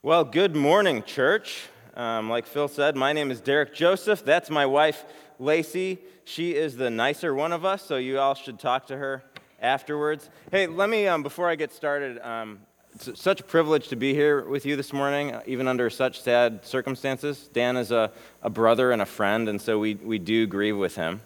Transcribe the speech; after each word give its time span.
Well, 0.00 0.22
good 0.22 0.54
morning, 0.54 1.02
church. 1.02 1.66
Um, 1.96 2.30
like 2.30 2.46
Phil 2.46 2.68
said, 2.68 2.94
my 2.94 3.12
name 3.12 3.32
is 3.32 3.40
Derek 3.40 3.74
Joseph. 3.74 4.24
That's 4.24 4.48
my 4.48 4.64
wife, 4.64 5.04
Lacey. 5.40 5.98
She 6.24 6.54
is 6.54 6.76
the 6.76 6.88
nicer 6.88 7.34
one 7.34 7.52
of 7.52 7.64
us, 7.64 7.82
so 7.82 7.96
you 7.96 8.20
all 8.20 8.34
should 8.34 8.60
talk 8.60 8.86
to 8.86 8.96
her 8.96 9.24
afterwards. 9.60 10.30
Hey, 10.52 10.68
let 10.68 10.88
me, 10.88 11.08
um, 11.08 11.24
before 11.24 11.48
I 11.48 11.56
get 11.56 11.72
started, 11.72 12.20
um, 12.20 12.60
it's 12.94 13.20
such 13.20 13.40
a 13.40 13.42
privilege 13.42 13.88
to 13.88 13.96
be 13.96 14.14
here 14.14 14.44
with 14.44 14.64
you 14.64 14.76
this 14.76 14.92
morning, 14.92 15.34
even 15.46 15.66
under 15.66 15.90
such 15.90 16.22
sad 16.22 16.64
circumstances. 16.64 17.50
Dan 17.52 17.76
is 17.76 17.90
a, 17.90 18.12
a 18.40 18.50
brother 18.50 18.92
and 18.92 19.02
a 19.02 19.06
friend, 19.06 19.48
and 19.48 19.60
so 19.60 19.80
we, 19.80 19.96
we 19.96 20.20
do 20.20 20.46
grieve 20.46 20.76
with 20.76 20.94
him. 20.94 21.20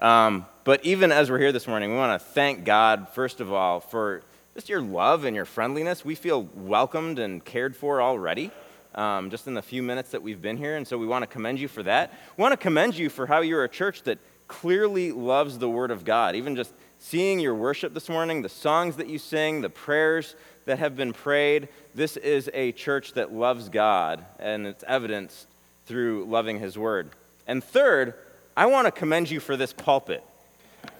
Um, 0.00 0.46
but 0.64 0.84
even 0.84 1.12
as 1.12 1.30
we're 1.30 1.38
here 1.38 1.52
this 1.52 1.68
morning, 1.68 1.92
we 1.92 1.96
want 1.96 2.20
to 2.20 2.26
thank 2.26 2.64
God, 2.64 3.06
first 3.10 3.40
of 3.40 3.52
all, 3.52 3.78
for 3.78 4.22
just 4.60 4.68
your 4.68 4.82
love 4.82 5.24
and 5.24 5.34
your 5.34 5.46
friendliness. 5.46 6.04
We 6.04 6.14
feel 6.14 6.46
welcomed 6.54 7.18
and 7.18 7.42
cared 7.42 7.74
for 7.74 8.02
already. 8.02 8.50
Um, 8.94 9.30
just 9.30 9.46
in 9.46 9.54
the 9.54 9.62
few 9.62 9.82
minutes 9.82 10.10
that 10.10 10.22
we've 10.22 10.42
been 10.42 10.58
here. 10.58 10.76
And 10.76 10.86
so 10.86 10.98
we 10.98 11.06
want 11.06 11.22
to 11.22 11.26
commend 11.26 11.58
you 11.58 11.66
for 11.66 11.82
that. 11.84 12.12
We 12.36 12.42
want 12.42 12.52
to 12.52 12.58
commend 12.58 12.94
you 12.98 13.08
for 13.08 13.26
how 13.26 13.40
you're 13.40 13.64
a 13.64 13.70
church 13.70 14.02
that 14.02 14.18
clearly 14.48 15.12
loves 15.12 15.56
the 15.56 15.70
Word 15.70 15.90
of 15.90 16.04
God. 16.04 16.34
Even 16.36 16.56
just 16.56 16.74
seeing 16.98 17.40
your 17.40 17.54
worship 17.54 17.94
this 17.94 18.10
morning, 18.10 18.42
the 18.42 18.50
songs 18.50 18.96
that 18.96 19.06
you 19.06 19.18
sing, 19.18 19.62
the 19.62 19.70
prayers 19.70 20.34
that 20.66 20.78
have 20.78 20.94
been 20.94 21.14
prayed, 21.14 21.68
this 21.94 22.18
is 22.18 22.50
a 22.52 22.72
church 22.72 23.14
that 23.14 23.32
loves 23.32 23.70
God, 23.70 24.22
and 24.38 24.66
it's 24.66 24.84
evidenced 24.86 25.46
through 25.86 26.26
loving 26.26 26.58
His 26.58 26.76
Word. 26.76 27.08
And 27.46 27.64
third, 27.64 28.12
I 28.58 28.66
want 28.66 28.84
to 28.88 28.92
commend 28.92 29.30
you 29.30 29.40
for 29.40 29.56
this 29.56 29.72
pulpit. 29.72 30.22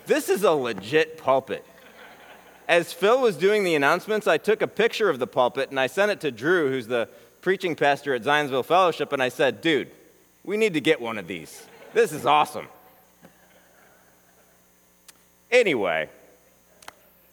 This 0.07 0.31
is 0.31 0.45
a 0.45 0.53
legit 0.53 1.19
pulpit 1.19 1.67
as 2.71 2.93
Phil 2.93 3.21
was 3.21 3.37
doing 3.37 3.65
the 3.65 3.75
announcements, 3.75 4.29
I 4.29 4.39
took 4.39 4.63
a 4.63 4.69
picture 4.69 5.11
of 5.11 5.19
the 5.19 5.27
pulpit 5.27 5.71
and 5.71 5.81
I 5.81 5.89
sent 5.89 6.13
it 6.13 6.21
to 6.21 6.31
Drew, 6.31 6.71
who's 6.71 6.87
the 6.87 7.09
preaching 7.43 7.75
pastor 7.75 8.15
at 8.15 8.23
Zionsville 8.23 8.65
Fellowship, 8.65 9.13
and 9.13 9.21
I 9.21 9.29
said, 9.29 9.61
dude, 9.61 9.91
we 10.45 10.57
need 10.57 10.75
to 10.75 10.81
get 10.81 11.01
one 11.01 11.19
of 11.19 11.27
these. 11.27 11.67
This 11.93 12.13
is 12.13 12.25
awesome. 12.25 12.69
Anyway, 15.51 16.09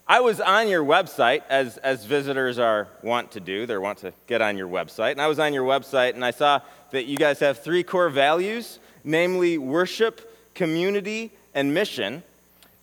I 0.08 0.18
was 0.18 0.40
on 0.40 0.66
your 0.66 0.82
website, 0.84 1.42
as, 1.48 1.76
as 1.78 2.04
visitors 2.04 2.58
are 2.58 2.88
want 3.02 3.30
to 3.32 3.40
do. 3.40 3.64
They 3.64 3.78
want 3.78 3.98
to 3.98 4.12
get 4.26 4.42
on 4.42 4.56
your 4.56 4.66
website. 4.66 5.12
And 5.12 5.22
I 5.22 5.28
was 5.28 5.38
on 5.38 5.54
your 5.54 5.64
website 5.64 6.14
and 6.14 6.24
I 6.24 6.32
saw 6.32 6.62
that 6.90 7.06
you 7.06 7.16
guys 7.16 7.38
have 7.38 7.62
three 7.62 7.84
core 7.84 8.10
values 8.10 8.80
namely, 9.04 9.56
worship, 9.56 10.52
community, 10.56 11.30
and 11.54 11.72
mission. 11.72 12.24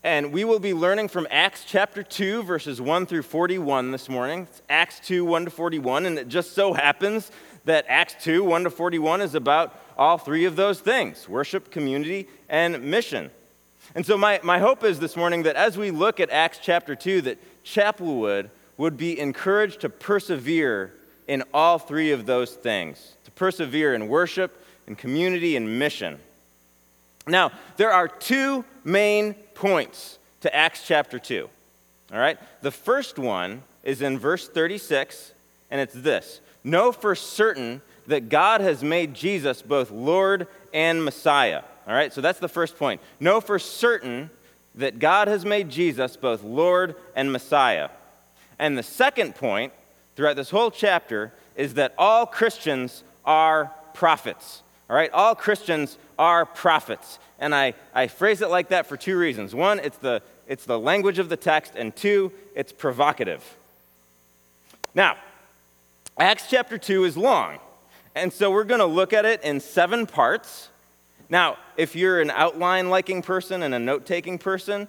And 0.05 0.31
we 0.31 0.43
will 0.43 0.59
be 0.59 0.75
learning 0.75 1.07
from 1.07 1.27
Acts 1.31 1.63
chapter 1.65 2.03
2, 2.03 2.43
verses 2.43 2.79
1 2.79 3.07
through 3.07 3.23
41 3.23 3.91
this 3.91 4.07
morning. 4.07 4.41
It's 4.41 4.61
Acts 4.69 4.99
2, 4.99 5.25
1 5.25 5.45
to 5.45 5.49
41. 5.49 6.05
And 6.05 6.19
it 6.19 6.27
just 6.27 6.51
so 6.51 6.73
happens 6.73 7.31
that 7.65 7.87
Acts 7.89 8.23
2, 8.23 8.43
1 8.43 8.65
to 8.65 8.69
41 8.69 9.21
is 9.21 9.33
about 9.33 9.75
all 9.97 10.19
three 10.19 10.45
of 10.45 10.55
those 10.55 10.79
things 10.79 11.27
worship, 11.27 11.71
community, 11.71 12.27
and 12.47 12.83
mission. 12.83 13.31
And 13.95 14.05
so, 14.05 14.15
my, 14.15 14.39
my 14.43 14.59
hope 14.59 14.83
is 14.83 14.99
this 14.99 15.15
morning 15.15 15.41
that 15.41 15.55
as 15.55 15.75
we 15.75 15.89
look 15.89 16.19
at 16.19 16.29
Acts 16.29 16.59
chapter 16.61 16.95
2, 16.95 17.21
that 17.21 17.63
Chapelwood 17.65 18.51
would 18.77 18.97
be 18.97 19.19
encouraged 19.19 19.81
to 19.81 19.89
persevere 19.89 20.93
in 21.27 21.41
all 21.51 21.79
three 21.79 22.11
of 22.11 22.27
those 22.27 22.53
things 22.53 23.15
to 23.23 23.31
persevere 23.31 23.95
in 23.95 24.07
worship, 24.07 24.63
in 24.85 24.95
community, 24.95 25.55
and 25.55 25.79
mission. 25.79 26.19
Now, 27.27 27.51
there 27.77 27.91
are 27.91 28.07
two 28.07 28.63
main 28.85 29.33
points 29.55 30.17
to 30.41 30.55
Acts 30.55 30.87
chapter 30.87 31.19
2. 31.19 31.49
All 32.13 32.19
right? 32.19 32.37
The 32.61 32.71
first 32.71 33.19
one 33.19 33.63
is 33.83 34.01
in 34.01 34.17
verse 34.17 34.47
36, 34.47 35.33
and 35.71 35.81
it's 35.81 35.93
this 35.93 36.39
Know 36.63 36.91
for 36.91 37.15
certain 37.15 37.81
that 38.07 38.29
God 38.29 38.61
has 38.61 38.83
made 38.83 39.13
Jesus 39.13 39.61
both 39.61 39.91
Lord 39.91 40.47
and 40.73 41.03
Messiah. 41.03 41.63
All 41.87 41.93
right? 41.93 42.13
So 42.13 42.21
that's 42.21 42.39
the 42.39 42.47
first 42.47 42.77
point. 42.77 43.01
Know 43.19 43.41
for 43.41 43.59
certain 43.59 44.29
that 44.75 44.99
God 44.99 45.27
has 45.27 45.45
made 45.45 45.69
Jesus 45.69 46.17
both 46.17 46.43
Lord 46.43 46.95
and 47.15 47.31
Messiah. 47.31 47.89
And 48.59 48.77
the 48.77 48.83
second 48.83 49.35
point 49.35 49.73
throughout 50.15 50.35
this 50.35 50.49
whole 50.49 50.71
chapter 50.71 51.33
is 51.55 51.75
that 51.75 51.93
all 51.97 52.25
Christians 52.25 53.03
are 53.25 53.71
prophets. 53.93 54.61
All 54.89 54.95
right? 54.95 55.11
All 55.11 55.35
Christians 55.35 55.97
are 56.17 56.45
prophets. 56.45 57.19
And 57.39 57.53
I, 57.53 57.73
I 57.93 58.07
phrase 58.07 58.41
it 58.41 58.49
like 58.49 58.69
that 58.69 58.87
for 58.87 58.97
two 58.97 59.17
reasons. 59.17 59.53
One, 59.53 59.79
it's 59.79 59.97
the, 59.97 60.21
it's 60.47 60.65
the 60.65 60.79
language 60.79 61.19
of 61.19 61.29
the 61.29 61.37
text, 61.37 61.73
and 61.75 61.95
two, 61.95 62.31
it's 62.55 62.71
provocative. 62.71 63.43
Now, 64.93 65.17
Acts 66.17 66.45
chapter 66.49 66.77
2 66.77 67.03
is 67.03 67.17
long, 67.17 67.59
and 68.15 68.31
so 68.31 68.49
we're 68.49 68.63
going 68.63 68.79
to 68.79 68.85
look 68.85 69.11
at 69.11 69.25
it 69.25 69.43
in 69.43 69.59
seven 69.59 70.05
parts. 70.05 70.69
Now, 71.29 71.57
if 71.75 71.95
you're 71.95 72.21
an 72.21 72.31
outline 72.31 72.89
liking 72.89 73.21
person 73.21 73.63
and 73.63 73.73
a 73.73 73.79
note 73.79 74.05
taking 74.05 74.37
person, 74.37 74.87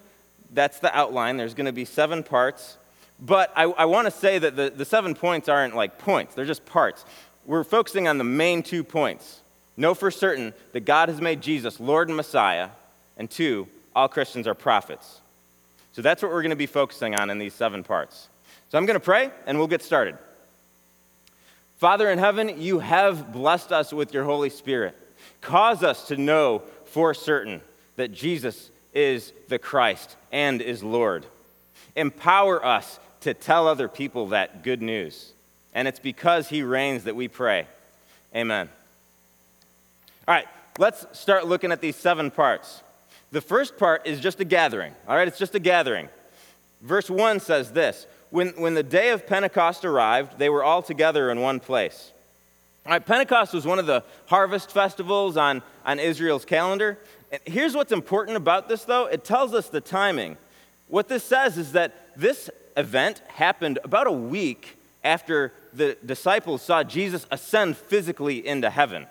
that's 0.53 0.79
the 0.79 0.95
outline. 0.97 1.35
There's 1.35 1.53
going 1.53 1.65
to 1.65 1.73
be 1.73 1.83
seven 1.83 2.23
parts. 2.23 2.77
But 3.19 3.51
I, 3.55 3.63
I 3.63 3.85
want 3.85 4.05
to 4.05 4.11
say 4.11 4.39
that 4.39 4.55
the, 4.55 4.69
the 4.69 4.85
seven 4.85 5.15
points 5.15 5.49
aren't 5.49 5.75
like 5.75 5.97
points, 5.97 6.35
they're 6.35 6.45
just 6.45 6.65
parts. 6.65 7.03
We're 7.45 7.63
focusing 7.63 8.07
on 8.07 8.17
the 8.17 8.23
main 8.23 8.63
two 8.63 8.83
points 8.83 9.41
Know 9.77 9.93
for 9.93 10.09
certain 10.09 10.53
that 10.73 10.85
God 10.85 11.07
has 11.07 11.21
made 11.21 11.41
Jesus 11.41 11.79
Lord 11.79 12.09
and 12.09 12.17
Messiah. 12.17 12.69
And 13.15 13.29
two, 13.29 13.67
all 13.95 14.07
Christians 14.07 14.47
are 14.47 14.55
prophets. 14.55 15.21
So 15.93 16.01
that's 16.01 16.21
what 16.21 16.31
we're 16.31 16.41
going 16.41 16.49
to 16.49 16.55
be 16.55 16.65
focusing 16.65 17.15
on 17.15 17.29
in 17.29 17.39
these 17.39 17.53
seven 17.53 17.83
parts. 17.83 18.27
So 18.69 18.77
I'm 18.77 18.85
going 18.85 18.99
to 18.99 19.03
pray 19.03 19.31
and 19.45 19.57
we'll 19.57 19.67
get 19.67 19.81
started. 19.81 20.17
Father 21.77 22.09
in 22.09 22.17
heaven, 22.17 22.59
you 22.59 22.79
have 22.79 23.31
blessed 23.31 23.71
us 23.71 23.93
with 23.93 24.13
your 24.13 24.23
Holy 24.23 24.49
Spirit. 24.49 24.95
Cause 25.41 25.83
us 25.83 26.07
to 26.07 26.17
know 26.17 26.63
for 26.85 27.13
certain 27.13 27.61
that 27.95 28.11
Jesus 28.11 28.71
is 28.93 29.31
the 29.47 29.59
Christ 29.59 30.15
and 30.31 30.61
is 30.61 30.83
Lord. 30.83 31.25
Empower 31.95 32.63
us 32.65 32.99
to 33.21 33.33
tell 33.33 33.67
other 33.67 33.87
people 33.87 34.29
that 34.29 34.63
good 34.63 34.81
news. 34.81 35.31
And 35.73 35.87
it's 35.87 35.99
because 35.99 36.49
he 36.49 36.63
reigns 36.63 37.03
that 37.03 37.15
we 37.15 37.27
pray. 37.27 37.67
Amen. 38.35 38.69
All 40.27 40.33
right, 40.33 40.47
let's 40.77 41.05
start 41.17 41.47
looking 41.47 41.71
at 41.71 41.79
these 41.79 41.95
seven 41.95 42.31
parts. 42.31 42.83
The 43.31 43.39
first 43.39 43.77
part 43.77 44.05
is 44.05 44.19
just 44.19 44.41
a 44.41 44.45
gathering. 44.45 44.93
All 45.07 45.15
right, 45.15 45.25
it's 45.25 45.37
just 45.37 45.55
a 45.55 45.59
gathering. 45.59 46.09
Verse 46.81 47.09
1 47.09 47.39
says 47.39 47.71
this 47.71 48.05
when, 48.29 48.49
when 48.49 48.73
the 48.73 48.83
day 48.83 49.11
of 49.11 49.25
Pentecost 49.25 49.85
arrived, 49.85 50.37
they 50.37 50.49
were 50.49 50.65
all 50.65 50.81
together 50.81 51.31
in 51.31 51.39
one 51.39 51.61
place. 51.61 52.11
All 52.85 52.91
right, 52.91 53.05
Pentecost 53.05 53.53
was 53.53 53.65
one 53.65 53.79
of 53.79 53.85
the 53.85 54.03
harvest 54.25 54.71
festivals 54.71 55.37
on, 55.37 55.61
on 55.85 55.97
Israel's 55.97 56.43
calendar. 56.43 56.97
And 57.31 57.41
here's 57.45 57.73
what's 57.73 57.93
important 57.93 58.35
about 58.35 58.67
this, 58.67 58.83
though 58.83 59.05
it 59.05 59.23
tells 59.23 59.53
us 59.53 59.69
the 59.69 59.79
timing. 59.79 60.35
What 60.89 61.07
this 61.07 61.23
says 61.23 61.57
is 61.57 61.71
that 61.71 61.93
this 62.17 62.49
event 62.75 63.21
happened 63.27 63.79
about 63.81 64.07
a 64.07 64.11
week 64.11 64.77
after 65.05 65.53
the 65.73 65.97
disciples 66.05 66.61
saw 66.61 66.83
Jesus 66.83 67.25
ascend 67.31 67.77
physically 67.77 68.45
into 68.45 68.69
heaven. 68.69 69.07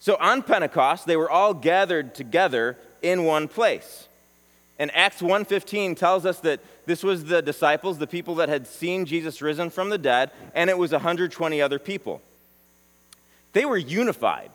So 0.00 0.16
on 0.20 0.42
Pentecost, 0.42 1.06
they 1.06 1.16
were 1.16 1.30
all 1.30 1.54
gathered 1.54 2.14
together 2.14 2.76
in 3.02 3.24
one 3.24 3.48
place. 3.48 4.06
And 4.78 4.94
Acts 4.94 5.20
1:15 5.20 5.96
tells 5.96 6.24
us 6.24 6.38
that 6.40 6.60
this 6.86 7.02
was 7.02 7.24
the 7.24 7.42
disciples, 7.42 7.98
the 7.98 8.06
people 8.06 8.36
that 8.36 8.48
had 8.48 8.66
seen 8.66 9.04
Jesus 9.04 9.42
risen 9.42 9.70
from 9.70 9.90
the 9.90 9.98
dead, 9.98 10.30
and 10.54 10.70
it 10.70 10.78
was 10.78 10.92
120 10.92 11.60
other 11.60 11.78
people. 11.78 12.22
They 13.52 13.64
were 13.64 13.76
unified. 13.76 14.50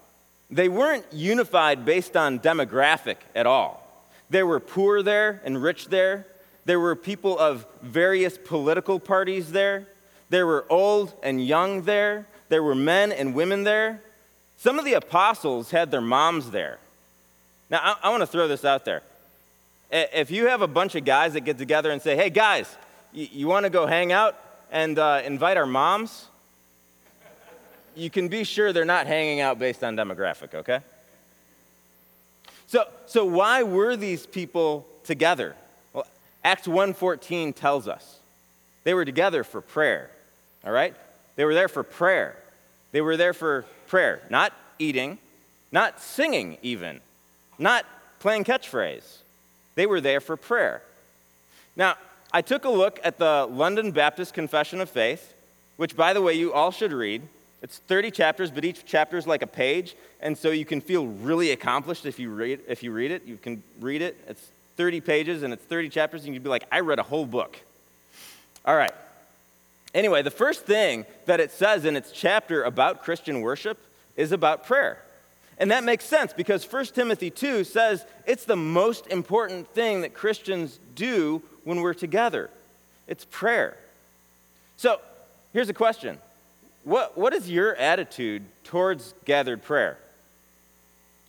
They 0.49 0.69
weren't 0.69 1.05
unified 1.11 1.83
based 1.83 2.15
on 2.15 2.39
demographic 2.39 3.17
at 3.35 3.45
all. 3.45 3.81
There 4.29 4.47
were 4.47 4.59
poor 4.59 5.01
there 5.01 5.41
and 5.43 5.61
rich 5.61 5.87
there. 5.87 6.25
There 6.65 6.79
were 6.79 6.95
people 6.95 7.37
of 7.37 7.65
various 7.81 8.37
political 8.37 8.99
parties 8.99 9.51
there. 9.51 9.87
There 10.29 10.47
were 10.47 10.65
old 10.69 11.11
and 11.21 11.45
young 11.45 11.83
there. 11.83 12.27
There 12.49 12.63
were 12.63 12.75
men 12.75 13.11
and 13.11 13.35
women 13.35 13.63
there. 13.63 14.01
Some 14.63 14.79
of 14.79 14.85
the 14.85 14.93
apostles 14.93 15.71
had 15.71 15.91
their 15.91 15.99
moms 15.99 16.51
there. 16.51 16.77
Now, 17.69 17.81
I, 17.83 18.07
I 18.07 18.09
want 18.11 18.21
to 18.21 18.27
throw 18.27 18.47
this 18.47 18.63
out 18.63 18.85
there. 18.85 19.03
If 19.91 20.31
you 20.31 20.47
have 20.47 20.61
a 20.61 20.69
bunch 20.69 20.95
of 20.95 21.03
guys 21.03 21.33
that 21.33 21.41
get 21.41 21.57
together 21.57 21.91
and 21.91 22.01
say, 22.01 22.15
hey, 22.15 22.29
guys, 22.29 22.73
you, 23.11 23.27
you 23.29 23.47
want 23.47 23.65
to 23.65 23.69
go 23.69 23.85
hang 23.85 24.13
out 24.13 24.37
and 24.71 24.97
uh, 24.97 25.21
invite 25.25 25.57
our 25.57 25.65
moms? 25.65 26.27
You 27.93 28.09
can 28.09 28.29
be 28.29 28.45
sure 28.45 28.71
they're 28.71 28.85
not 28.85 29.05
hanging 29.05 29.41
out 29.41 29.59
based 29.59 29.83
on 29.83 29.97
demographic, 29.97 30.53
okay? 30.55 30.79
So, 32.67 32.85
so 33.05 33.25
why 33.25 33.63
were 33.63 33.97
these 33.97 34.25
people 34.25 34.87
together? 35.03 35.57
Well, 35.91 36.07
Acts 36.41 36.67
1.14 36.67 37.53
tells 37.53 37.89
us. 37.89 38.17
They 38.85 38.93
were 38.93 39.03
together 39.03 39.43
for 39.43 39.59
prayer, 39.59 40.09
all 40.63 40.71
right? 40.71 40.95
They 41.35 41.43
were 41.43 41.53
there 41.53 41.67
for 41.67 41.83
prayer. 41.83 42.37
They 42.93 43.01
were 43.01 43.17
there 43.17 43.33
for 43.33 43.65
prayer, 43.87 44.21
not 44.29 44.53
eating, 44.79 45.17
not 45.71 45.99
singing 45.99 46.57
even, 46.61 47.01
not 47.59 47.85
playing 48.19 48.45
catchphrase. 48.45 49.17
They 49.75 49.85
were 49.85 49.99
there 49.99 50.21
for 50.21 50.37
prayer. 50.37 50.81
Now, 51.75 51.95
I 52.31 52.41
took 52.41 52.63
a 52.65 52.69
look 52.69 52.99
at 53.03 53.17
the 53.17 53.47
London 53.49 53.91
Baptist 53.91 54.33
Confession 54.33 54.79
of 54.79 54.89
Faith, 54.89 55.33
which, 55.77 55.97
by 55.97 56.13
the 56.13 56.21
way, 56.21 56.35
you 56.35 56.53
all 56.53 56.71
should 56.71 56.93
read. 56.93 57.23
It's 57.63 57.79
30 57.79 58.11
chapters, 58.11 58.51
but 58.51 58.63
each 58.63 58.85
chapter 58.85 59.17
is 59.17 59.25
like 59.25 59.41
a 59.41 59.47
page, 59.47 59.95
and 60.21 60.37
so 60.37 60.51
you 60.51 60.65
can 60.65 60.79
feel 60.79 61.07
really 61.07 61.51
accomplished 61.51 62.05
if 62.05 62.19
you 62.19 62.29
read, 62.29 62.59
if 62.67 62.83
you 62.83 62.91
read 62.91 63.11
it. 63.11 63.25
You 63.25 63.37
can 63.37 63.63
read 63.79 64.01
it. 64.01 64.17
It's 64.27 64.47
30 64.77 65.01
pages 65.01 65.43
and 65.43 65.53
it's 65.53 65.63
30 65.63 65.89
chapters, 65.89 66.25
and 66.25 66.33
you'd 66.33 66.43
be 66.43 66.49
like, 66.49 66.65
I 66.71 66.81
read 66.81 66.99
a 66.99 67.03
whole 67.03 67.25
book. 67.25 67.57
All 68.65 68.75
right. 68.75 68.93
Anyway, 69.93 70.21
the 70.21 70.31
first 70.31 70.65
thing 70.65 71.05
that 71.25 71.39
it 71.39 71.51
says 71.51 71.85
in 71.85 71.95
its 71.95 72.11
chapter 72.11 72.63
about 72.63 73.03
Christian 73.03 73.41
worship 73.41 73.77
is 74.15 74.31
about 74.31 74.65
prayer. 74.65 75.01
And 75.57 75.71
that 75.71 75.83
makes 75.83 76.05
sense 76.05 76.33
because 76.33 76.69
1 76.71 76.85
Timothy 76.87 77.29
2 77.29 77.63
says 77.63 78.05
it's 78.25 78.45
the 78.45 78.55
most 78.55 79.07
important 79.07 79.67
thing 79.69 80.01
that 80.01 80.13
Christians 80.13 80.79
do 80.95 81.41
when 81.63 81.81
we're 81.81 81.93
together 81.93 82.49
it's 83.07 83.25
prayer. 83.25 83.77
So 84.77 84.99
here's 85.51 85.69
a 85.69 85.73
question 85.73 86.17
what, 86.83 87.17
what 87.17 87.33
is 87.33 87.49
your 87.49 87.75
attitude 87.75 88.43
towards 88.63 89.13
gathered 89.25 89.63
prayer? 89.63 89.97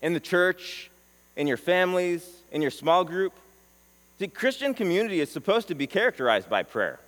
In 0.02 0.12
the 0.12 0.20
church, 0.20 0.90
in 1.37 1.46
your 1.46 1.56
families, 1.56 2.28
in 2.52 2.62
your 2.62 2.70
small 2.70 3.05
group? 3.05 3.32
The 4.19 4.28
Christian 4.28 4.75
community 4.75 5.20
is 5.20 5.31
supposed 5.31 5.69
to 5.69 5.75
be 5.75 5.87
characterized 5.87 6.49
by 6.49 6.62
prayer. 6.62 7.00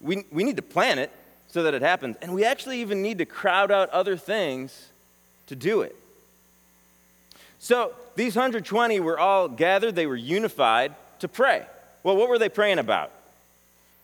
We, 0.00 0.24
we 0.30 0.44
need 0.44 0.56
to 0.56 0.62
plan 0.62 0.98
it 0.98 1.10
so 1.48 1.62
that 1.62 1.74
it 1.74 1.82
happens, 1.82 2.16
and 2.20 2.34
we 2.34 2.44
actually 2.44 2.80
even 2.80 3.02
need 3.02 3.18
to 3.18 3.24
crowd 3.24 3.70
out 3.70 3.88
other 3.90 4.16
things 4.16 4.88
to 5.46 5.56
do 5.56 5.82
it. 5.82 5.96
So 7.58 7.92
these 8.14 8.36
120 8.36 9.00
were 9.00 9.18
all 9.18 9.48
gathered, 9.48 9.94
they 9.94 10.06
were 10.06 10.16
unified 10.16 10.94
to 11.20 11.28
pray. 11.28 11.64
Well, 12.02 12.16
what 12.16 12.28
were 12.28 12.38
they 12.38 12.48
praying 12.48 12.78
about? 12.78 13.10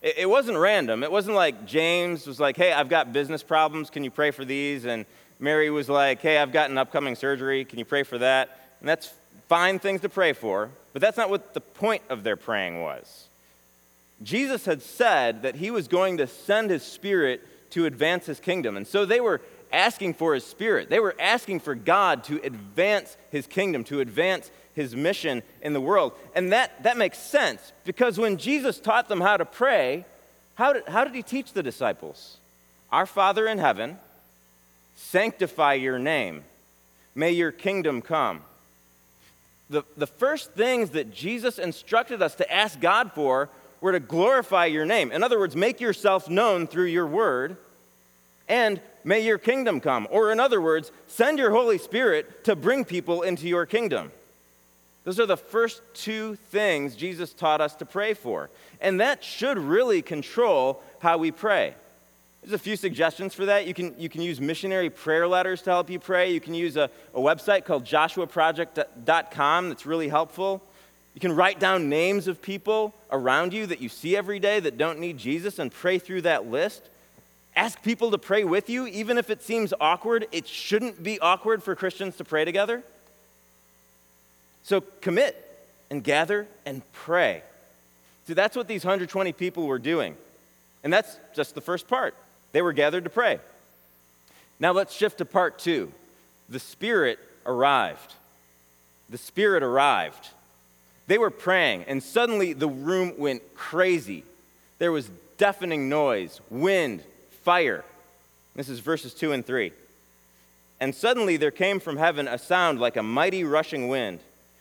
It, 0.01 0.19
it 0.19 0.29
wasn't 0.29 0.59
random. 0.59 1.03
It 1.03 1.13
wasn't 1.13 1.37
like 1.37 1.67
James 1.67 2.27
was 2.27 2.41
like, 2.41 2.57
hey, 2.57 2.73
I've 2.73 2.89
got 2.89 3.13
business 3.13 3.43
problems, 3.43 3.91
can 3.91 4.05
you 4.05 4.11
pray 4.11 4.31
for 4.31 4.45
these? 4.45 4.85
And 4.85 5.05
Mary 5.39 5.71
was 5.71 5.89
like, 5.89 6.21
hey, 6.21 6.39
I've 6.39 6.53
got 6.53 6.71
an 6.71 6.79
upcoming 6.79 7.17
surgery, 7.17 7.65
can 7.65 7.79
you 7.79 7.85
pray 7.85 8.03
for 8.03 8.19
that? 8.19 8.61
And 8.81 8.89
that's 8.89 9.13
fine 9.49 9.79
things 9.79 10.01
to 10.01 10.09
pray 10.09 10.33
for, 10.33 10.71
but 10.93 11.03
that's 11.03 11.17
not 11.17 11.29
what 11.31 11.55
the 11.55 11.61
point 11.61 12.03
of 12.09 12.23
their 12.23 12.37
praying 12.37 12.81
was. 12.81 13.27
Jesus 14.23 14.65
had 14.65 14.83
said 14.83 15.43
that 15.43 15.57
he 15.57 15.71
was 15.71 15.89
going 15.89 16.19
to 16.19 16.27
send 16.27 16.71
his 16.71 16.83
spirit 16.83 17.43
to 17.71 17.87
advance 17.87 18.27
his 18.27 18.41
kingdom. 18.41 18.77
And 18.77 18.87
so 18.87 19.05
they 19.05 19.21
were 19.21 19.41
asking 19.73 20.15
for 20.15 20.35
his 20.35 20.45
spirit. 20.45 20.91
They 20.91 21.01
were 21.01 21.17
asking 21.19 21.61
for 21.61 21.75
God 21.75 22.25
to 22.25 22.41
advance 22.45 23.17
his 23.31 23.47
kingdom, 23.47 23.85
to 23.85 24.01
advance 24.01 24.51
his 24.75 24.95
mission 24.95 25.43
in 25.63 25.73
the 25.73 25.81
world. 25.81 26.13
And 26.35 26.53
that, 26.53 26.83
that 26.83 26.97
makes 26.97 27.19
sense 27.19 27.73
because 27.85 28.19
when 28.19 28.37
Jesus 28.37 28.79
taught 28.79 29.09
them 29.09 29.21
how 29.21 29.37
to 29.37 29.45
pray, 29.45 30.05
how 30.55 30.73
did, 30.73 30.87
how 30.89 31.05
did 31.05 31.15
he 31.15 31.23
teach 31.23 31.53
the 31.53 31.63
disciples? 31.63 32.39
Our 32.91 33.07
Father 33.07 33.47
in 33.47 33.59
heaven, 33.59 33.99
sanctify 34.97 35.75
your 35.75 35.99
name. 35.99 36.45
May 37.15 37.33
your 37.33 37.53
kingdom 37.53 38.03
come. 38.03 38.43
The, 39.71 39.85
the 39.97 40.07
first 40.07 40.53
things 40.53 40.91
that 40.91 41.15
Jesus 41.15 41.59
instructed 41.59 42.21
us 42.21 42.35
to 42.37 42.53
ask 42.53 42.79
God 42.79 43.13
for 43.13 43.49
were 43.83 43.93
to 43.93 44.01
glorify 44.01 44.67
your 44.67 44.87
name. 44.87 45.13
In 45.13 45.23
other 45.23 45.39
words, 45.39 45.55
make 45.55 45.81
yourself 45.81 46.31
known 46.31 46.67
through 46.67 46.87
your 46.87 47.07
word 47.07 47.57
and 48.49 48.81
may 49.05 49.21
your 49.21 49.39
kingdom 49.39 49.81
come. 49.81 50.07
Or, 50.11 50.33
in 50.33 50.41
other 50.41 50.61
words, 50.61 50.91
send 51.09 51.39
your 51.39 51.51
Holy 51.51 51.79
Spirit 51.79 52.45
to 52.45 52.57
bring 52.57 52.85
people 52.85 53.23
into 53.23 53.49
your 53.49 53.67
kingdom. 53.67 54.13
Those 55.05 55.19
are 55.19 55.27
the 55.27 55.37
first 55.37 55.83
two 55.95 56.37
things 56.37 56.95
Jesus 56.95 57.33
taught 57.33 57.61
us 57.61 57.75
to 57.77 57.85
pray 57.85 58.15
for. 58.15 58.51
And 58.81 59.01
that 59.01 59.25
should 59.25 59.59
really 59.59 60.01
control 60.01 60.81
how 61.01 61.19
we 61.19 61.33
pray. 61.33 61.75
There's 62.43 62.53
a 62.53 62.59
few 62.59 62.77
suggestions 62.77 63.35
for 63.35 63.47
that. 63.47 63.67
You 63.67 63.75
can, 63.75 63.95
you 63.99 64.09
can 64.09 64.21
use 64.21 64.41
missionary 64.41 64.91
prayer 64.91 65.27
letters 65.27 65.63
to 65.63 65.71
help 65.71 65.91
you 65.91 65.99
pray. 65.99 66.33
You 66.33 66.41
can 66.41 66.55
use 66.55 66.77
a, 66.77 66.89
a 67.15 67.21
website 67.21 67.65
called 67.65 67.85
joshuaproject.com 67.85 69.69
that's 69.69 69.87
really 69.87 70.09
helpful. 70.09 70.63
You 71.15 71.21
can 71.21 71.35
write 71.35 71.61
down 71.61 71.89
names 71.89 72.27
of 72.27 72.41
people 72.41 72.95
around 73.11 73.53
you 73.53 73.67
that 73.67 73.81
you 73.81 73.89
see 73.89 74.17
every 74.17 74.39
day 74.39 74.61
that 74.61 74.79
don't 74.79 74.99
need 74.99 75.19
Jesus 75.19 75.59
and 75.59 75.71
pray 75.71 75.99
through 75.99 76.23
that 76.23 76.47
list. 76.47 76.83
Ask 77.55 77.83
people 77.83 78.11
to 78.13 78.19
pray 78.19 78.45
with 78.45 78.71
you, 78.71 78.87
even 78.87 79.19
if 79.19 79.29
it 79.29 79.43
seems 79.43 79.75
awkward. 79.79 80.27
It 80.33 80.49
shouldn't 80.49 81.03
be 81.03 81.21
awkward 81.21 81.63
for 81.63 81.75
Christians 81.75 82.17
to 82.17 82.25
pray 82.25 82.47
together. 82.47 82.83
So 84.63 84.81
commit 84.81 85.37
and 85.91 86.03
gather 86.03 86.47
and 86.65 86.81
pray. 86.93 87.43
See, 88.27 88.35
that's 88.35 88.57
what 88.57 88.69
these 88.69 88.85
120 88.85 89.33
people 89.33 89.67
were 89.67 89.79
doing. 89.79 90.17
And 90.83 90.93
that's 90.93 91.19
just 91.35 91.55
the 91.55 91.61
first 91.61 91.89
part. 91.89 92.15
They 92.53 92.63
were 92.63 92.73
gathered 92.73 93.05
to 93.05 93.11
pray. 93.11 93.39
Now 94.59 94.73
let's 94.73 94.95
shift 94.95 95.19
to 95.19 95.25
part 95.25 95.59
two. 95.59 95.93
The 96.49 96.59
Spirit 96.59 97.19
arrived. 97.45 98.15
The 99.11 99.19
Spirit 99.19 99.63
arrived. 99.63 100.31
They 101.13 101.19
were 101.19 101.29
praying, 101.29 101.85
and 101.89 102.03
suddenly 102.03 102.55
the 102.55 102.71
room 102.71 103.13
went 103.19 103.55
crazy. 103.55 104.25
There 104.79 104.91
was 104.91 105.11
deafening 105.37 105.91
noise, 105.91 106.41
wind, 106.49 107.03
fire. 107.43 107.85
This 108.57 108.71
is 108.71 108.79
verses 108.79 109.13
2 109.13 109.33
and 109.33 109.45
3. 109.45 109.73
And 110.81 110.95
suddenly 110.95 111.37
there 111.37 111.51
came 111.51 111.81
from 111.81 111.99
heaven 111.99 112.27
a 112.27 112.39
sound 112.39 112.81
like 112.81 112.97
a 112.97 113.03
mighty 113.03 113.45
rushing 113.45 113.89
wind, 113.89 114.21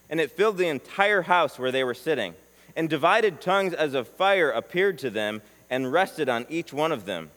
and 0.09 0.19
it 0.19 0.31
filled 0.31 0.57
the 0.57 0.67
entire 0.67 1.21
house 1.21 1.57
where 1.57 1.71
they 1.71 1.85
were 1.85 1.93
sitting. 1.93 2.33
And 2.75 2.89
divided 2.89 3.39
tongues 3.39 3.73
as 3.73 3.93
of 3.93 4.09
fire 4.09 4.51
appeared 4.51 4.99
to 4.99 5.09
them 5.09 5.41
and 5.69 5.93
rested 5.93 6.27
on 6.27 6.45
each 6.49 6.73
one 6.73 6.91
of 6.91 7.05
them. 7.05 7.31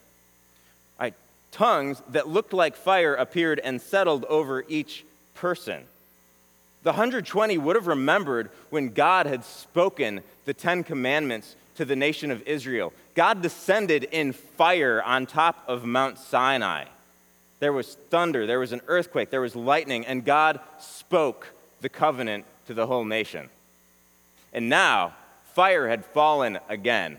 Right, 0.99 1.15
tongues 1.53 2.03
that 2.09 2.27
looked 2.27 2.53
like 2.53 2.75
fire 2.75 3.15
appeared 3.15 3.61
and 3.61 3.81
settled 3.81 4.25
over 4.25 4.65
each 4.69 5.05
person. 5.37 5.85
The 6.85 6.91
120 6.91 7.57
would 7.59 7.77
have 7.77 7.87
remembered 7.87 8.51
when 8.69 8.91
God 8.91 9.27
had 9.27 9.45
spoken 9.45 10.23
the 10.45 10.55
Ten 10.55 10.85
Commandments 10.85 11.57
to 11.77 11.87
the 11.87 11.97
nation 11.97 12.31
of 12.31 12.47
Israel. 12.47 12.93
God 13.15 13.41
descended 13.41 14.05
in 14.05 14.33
fire 14.33 15.03
on 15.03 15.25
top 15.25 15.65
of 15.67 15.85
Mount 15.85 16.19
Sinai. 16.19 16.85
There 17.59 17.73
was 17.73 17.95
thunder, 18.11 18.47
there 18.47 18.59
was 18.59 18.73
an 18.73 18.83
earthquake, 18.87 19.31
there 19.31 19.41
was 19.41 19.57
lightning, 19.57 20.05
and 20.05 20.27
God 20.27 20.61
spoke 20.79 21.49
the 21.81 21.89
covenant 21.89 22.45
to 22.67 22.75
the 22.75 22.87
whole 22.87 23.05
nation. 23.05 23.49
And 24.53 24.69
now, 24.69 25.15
fire 25.55 25.89
had 25.89 26.05
fallen 26.05 26.59
again. 26.69 27.17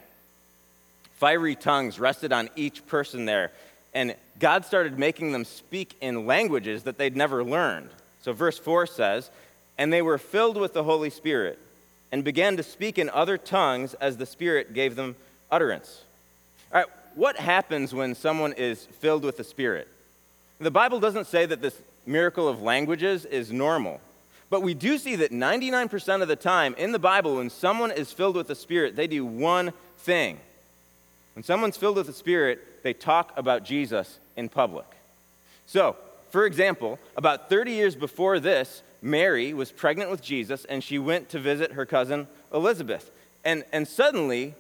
Fiery 1.16 1.56
tongues 1.56 2.00
rested 2.00 2.32
on 2.32 2.50
each 2.56 2.86
person 2.86 3.26
there, 3.26 3.52
and 3.96 4.16
God 4.40 4.64
started 4.64 5.00
making 5.00 5.32
them 5.32 5.44
speak 5.44 5.96
in 6.02 6.28
languages 6.28 6.84
that 6.84 7.00
they'd 7.00 7.16
never 7.16 7.44
learned. 7.44 7.90
So, 8.22 8.34
verse 8.34 8.60
4 8.60 8.86
says, 8.86 9.30
and 9.78 9.92
they 9.92 10.02
were 10.02 10.18
filled 10.18 10.58
with 10.58 10.74
the 10.74 10.84
Holy 10.84 11.10
Spirit 11.10 11.60
and 12.12 12.24
began 12.24 12.58
to 12.58 12.64
speak 12.64 12.98
in 12.98 13.10
other 13.10 13.38
tongues 13.38 13.94
as 13.96 14.18
the 14.18 14.26
Spirit 14.26 14.74
gave 14.74 14.96
them 14.96 15.16
utterance. 15.52 16.04
All 16.74 16.82
right, 16.82 16.90
what 17.16 17.38
happens 17.38 17.94
when 17.94 18.16
someone 18.16 18.54
is 18.54 18.86
filled 19.00 19.24
with 19.24 19.38
the 19.38 19.44
Spirit? 19.44 19.88
The 20.60 20.72
Bible 20.72 21.00
doesn't 21.00 21.28
say 21.28 21.46
that 21.46 21.62
this 21.62 21.78
miracle 22.06 22.48
of 22.48 22.62
languages 22.62 23.26
is 23.26 23.52
normal, 23.52 24.00
but 24.50 24.62
we 24.62 24.74
do 24.74 24.98
see 24.98 25.16
that 25.18 25.32
99% 25.32 26.22
of 26.22 26.28
the 26.28 26.36
time 26.36 26.76
in 26.78 26.92
the 26.92 27.00
Bible, 27.00 27.38
when 27.38 27.50
someone 27.50 27.92
is 27.92 28.12
filled 28.12 28.36
with 28.36 28.48
the 28.48 28.56
Spirit, 28.56 28.96
they 28.96 29.08
do 29.08 29.26
one 29.26 29.74
thing. 30.00 30.38
When 31.34 31.44
someone's 31.44 31.76
filled 31.76 31.98
with 31.98 32.08
the 32.08 32.14
Spirit, 32.14 32.84
they 32.84 32.94
talk 32.94 33.34
about 33.38 33.66
Jesus 33.66 34.20
in 34.38 34.48
public. 34.48 34.86
So, 35.68 35.98
for 36.30 36.46
example, 36.46 37.00
about 37.18 37.50
30 37.50 37.72
years 37.72 37.96
before 37.96 38.40
this, 38.40 38.82
Mary 39.06 39.54
was 39.54 39.72
pregnant 39.72 40.10
with 40.10 40.22
Jesus 40.22 40.66
and 40.66 40.84
she 40.84 40.98
went 40.98 41.30
to 41.30 41.40
visit 41.40 41.74
her 41.74 41.86
cousin 41.86 42.28
Elizabeth. 42.52 43.12
And, 43.44 43.64
and 43.72 43.88
suddenly, 43.88 44.56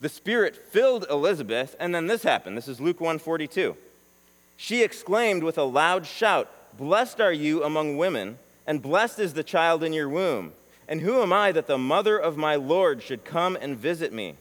the 0.00 0.08
Spirit 0.08 0.54
filled 0.54 1.04
Elizabeth, 1.10 1.74
and 1.80 1.92
then 1.92 2.06
this 2.06 2.22
happened. 2.22 2.56
This 2.56 2.68
is 2.68 2.80
Luke 2.80 3.00
142. 3.00 3.76
She 4.56 4.82
exclaimed 4.82 5.42
with 5.42 5.58
a 5.58 5.64
loud 5.64 6.06
shout, 6.06 6.48
Blessed 6.78 7.20
are 7.20 7.32
you 7.32 7.64
among 7.64 7.96
women, 7.96 8.38
and 8.64 8.80
blessed 8.80 9.18
is 9.18 9.34
the 9.34 9.42
child 9.42 9.82
in 9.82 9.92
your 9.92 10.08
womb. 10.08 10.52
And 10.86 11.00
who 11.00 11.20
am 11.20 11.32
I 11.32 11.50
that 11.50 11.66
the 11.66 11.76
mother 11.76 12.16
of 12.16 12.36
my 12.36 12.54
Lord 12.54 13.02
should 13.02 13.24
come 13.24 13.58
and 13.60 13.76
visit 13.76 14.12
me? 14.12 14.36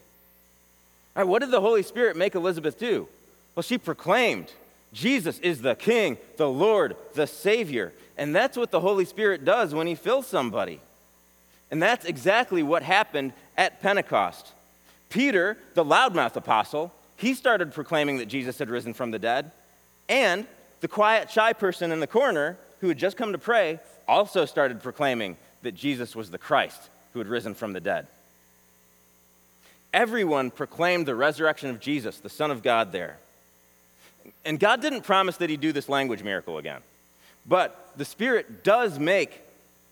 All 1.15 1.24
right, 1.24 1.27
what 1.27 1.39
did 1.39 1.50
the 1.50 1.62
Holy 1.62 1.82
Spirit 1.82 2.15
make 2.15 2.36
Elizabeth 2.36 2.79
do? 2.79 3.08
Well, 3.56 3.63
she 3.63 3.79
proclaimed, 3.79 4.51
Jesus 4.94 5.39
is 5.39 5.62
the 5.62 5.74
King, 5.74 6.18
the 6.38 6.50
Lord, 6.50 6.96
the 7.15 7.27
Savior. 7.27 7.94
And 8.19 8.35
that's 8.35 8.57
what 8.57 8.69
the 8.69 8.81
Holy 8.81 9.05
Spirit 9.05 9.45
does 9.45 9.73
when 9.73 9.88
He 9.88 9.95
fills 9.95 10.27
somebody. 10.27 10.81
And 11.71 11.81
that's 11.81 12.03
exactly 12.03 12.61
what 12.61 12.83
happened 12.83 13.31
at 13.57 13.81
Pentecost. 13.81 14.51
Peter, 15.09 15.57
the 15.73 15.85
loudmouth 15.85 16.35
apostle, 16.35 16.93
he 17.15 17.33
started 17.33 17.73
proclaiming 17.73 18.17
that 18.17 18.27
Jesus 18.27 18.59
had 18.59 18.69
risen 18.69 18.93
from 18.93 19.11
the 19.11 19.19
dead. 19.19 19.51
And 20.09 20.45
the 20.81 20.88
quiet, 20.89 21.31
shy 21.31 21.53
person 21.53 21.91
in 21.93 22.01
the 22.01 22.07
corner 22.07 22.57
who 22.81 22.89
had 22.89 22.97
just 22.97 23.15
come 23.15 23.31
to 23.31 23.38
pray 23.38 23.79
also 24.07 24.45
started 24.45 24.83
proclaiming 24.83 25.38
that 25.61 25.73
Jesus 25.73 26.15
was 26.15 26.29
the 26.29 26.38
Christ 26.38 26.89
who 27.13 27.19
had 27.19 27.27
risen 27.27 27.53
from 27.53 27.71
the 27.71 27.79
dead. 27.79 28.07
Everyone 29.93 30.51
proclaimed 30.51 31.05
the 31.05 31.15
resurrection 31.15 31.69
of 31.69 31.79
Jesus, 31.79 32.17
the 32.19 32.29
Son 32.29 32.51
of 32.51 32.63
God, 32.63 32.91
there. 32.91 33.17
And 34.43 34.59
God 34.59 34.81
didn't 34.81 35.01
promise 35.01 35.38
that 35.38 35.49
He'd 35.49 35.61
do 35.61 35.71
this 35.71 35.88
language 35.88 36.21
miracle 36.21 36.57
again. 36.57 36.81
But 37.46 37.91
the 37.98 38.05
Spirit 38.05 38.63
does 38.63 39.00
make 39.00 39.41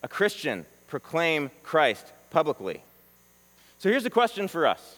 a 0.04 0.08
Christian 0.08 0.66
proclaim 0.88 1.52
Christ 1.64 2.06
publicly. 2.30 2.82
So 3.80 3.90
here's 3.90 4.06
a 4.06 4.10
question 4.10 4.48
for 4.48 4.66
us 4.66 4.98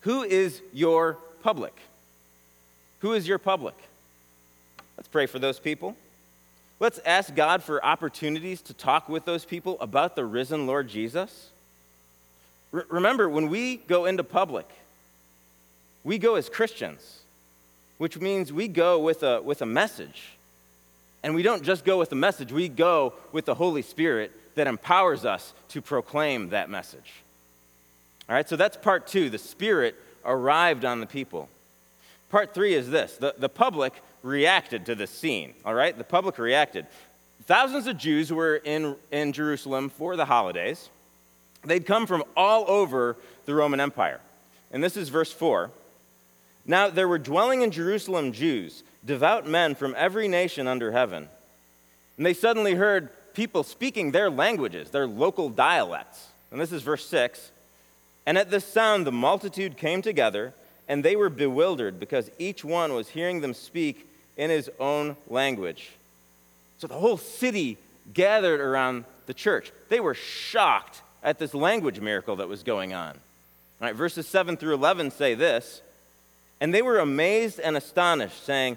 Who 0.00 0.22
is 0.22 0.60
your 0.72 1.18
public? 1.42 1.74
Who 3.00 3.12
is 3.12 3.28
your 3.28 3.38
public? 3.38 3.74
Let's 4.96 5.08
pray 5.08 5.26
for 5.26 5.38
those 5.38 5.58
people. 5.58 5.96
Let's 6.78 6.98
ask 7.06 7.34
God 7.34 7.62
for 7.62 7.84
opportunities 7.84 8.60
to 8.62 8.74
talk 8.74 9.08
with 9.08 9.24
those 9.24 9.44
people 9.44 9.78
about 9.80 10.16
the 10.16 10.24
risen 10.24 10.66
Lord 10.66 10.88
Jesus. 10.88 11.50
R- 12.72 12.86
remember, 12.88 13.28
when 13.28 13.48
we 13.48 13.76
go 13.76 14.04
into 14.04 14.24
public, 14.24 14.66
we 16.04 16.18
go 16.18 16.34
as 16.34 16.48
Christians, 16.48 17.20
which 17.98 18.18
means 18.20 18.52
we 18.52 18.68
go 18.68 18.98
with 18.98 19.22
a, 19.22 19.40
with 19.40 19.62
a 19.62 19.66
message. 19.66 20.35
And 21.26 21.34
we 21.34 21.42
don't 21.42 21.64
just 21.64 21.84
go 21.84 21.98
with 21.98 22.10
the 22.10 22.14
message, 22.14 22.52
we 22.52 22.68
go 22.68 23.12
with 23.32 23.46
the 23.46 23.54
Holy 23.56 23.82
Spirit 23.82 24.30
that 24.54 24.68
empowers 24.68 25.24
us 25.24 25.54
to 25.70 25.82
proclaim 25.82 26.50
that 26.50 26.70
message. 26.70 27.14
All 28.28 28.36
right, 28.36 28.48
so 28.48 28.54
that's 28.54 28.76
part 28.76 29.08
two. 29.08 29.28
The 29.28 29.36
Spirit 29.36 29.96
arrived 30.24 30.84
on 30.84 31.00
the 31.00 31.06
people. 31.06 31.48
Part 32.30 32.54
three 32.54 32.74
is 32.74 32.90
this 32.90 33.16
the, 33.16 33.34
the 33.36 33.48
public 33.48 33.92
reacted 34.22 34.86
to 34.86 34.94
this 34.94 35.10
scene, 35.10 35.54
all 35.64 35.74
right? 35.74 35.98
The 35.98 36.04
public 36.04 36.38
reacted. 36.38 36.86
Thousands 37.46 37.88
of 37.88 37.98
Jews 37.98 38.32
were 38.32 38.54
in, 38.54 38.94
in 39.10 39.32
Jerusalem 39.32 39.88
for 39.88 40.14
the 40.14 40.26
holidays. 40.26 40.90
They'd 41.64 41.86
come 41.86 42.06
from 42.06 42.22
all 42.36 42.70
over 42.70 43.16
the 43.46 43.54
Roman 43.56 43.80
Empire. 43.80 44.20
And 44.70 44.82
this 44.82 44.96
is 44.96 45.08
verse 45.08 45.32
4. 45.32 45.72
Now 46.66 46.88
there 46.88 47.08
were 47.08 47.18
dwelling 47.18 47.62
in 47.62 47.72
Jerusalem 47.72 48.30
Jews, 48.30 48.84
devout 49.06 49.46
men 49.46 49.74
from 49.74 49.94
every 49.96 50.28
nation 50.28 50.66
under 50.66 50.92
heaven. 50.92 51.28
And 52.16 52.26
they 52.26 52.34
suddenly 52.34 52.74
heard 52.74 53.08
people 53.34 53.62
speaking 53.62 54.10
their 54.10 54.30
languages, 54.30 54.90
their 54.90 55.06
local 55.06 55.48
dialects. 55.48 56.26
And 56.50 56.60
this 56.60 56.72
is 56.72 56.82
verse 56.82 57.06
6. 57.06 57.50
And 58.26 58.36
at 58.36 58.50
this 58.50 58.64
sound, 58.64 59.06
the 59.06 59.12
multitude 59.12 59.76
came 59.76 60.02
together, 60.02 60.52
and 60.88 61.04
they 61.04 61.16
were 61.16 61.28
bewildered 61.28 62.00
because 62.00 62.30
each 62.38 62.64
one 62.64 62.94
was 62.94 63.08
hearing 63.08 63.40
them 63.40 63.54
speak 63.54 64.08
in 64.36 64.50
his 64.50 64.70
own 64.80 65.16
language. 65.28 65.90
So 66.78 66.86
the 66.86 66.94
whole 66.94 67.16
city 67.16 67.78
gathered 68.12 68.60
around 68.60 69.04
the 69.26 69.34
church. 69.34 69.72
They 69.88 70.00
were 70.00 70.14
shocked 70.14 71.00
at 71.22 71.38
this 71.38 71.54
language 71.54 72.00
miracle 72.00 72.36
that 72.36 72.48
was 72.48 72.62
going 72.62 72.92
on. 72.92 73.10
All 73.80 73.88
right, 73.88 73.94
verses 73.94 74.26
7 74.26 74.56
through 74.56 74.74
11 74.74 75.10
say 75.10 75.34
this 75.34 75.82
And 76.60 76.72
they 76.72 76.82
were 76.82 76.98
amazed 76.98 77.60
and 77.60 77.76
astonished, 77.76 78.44
saying, 78.44 78.76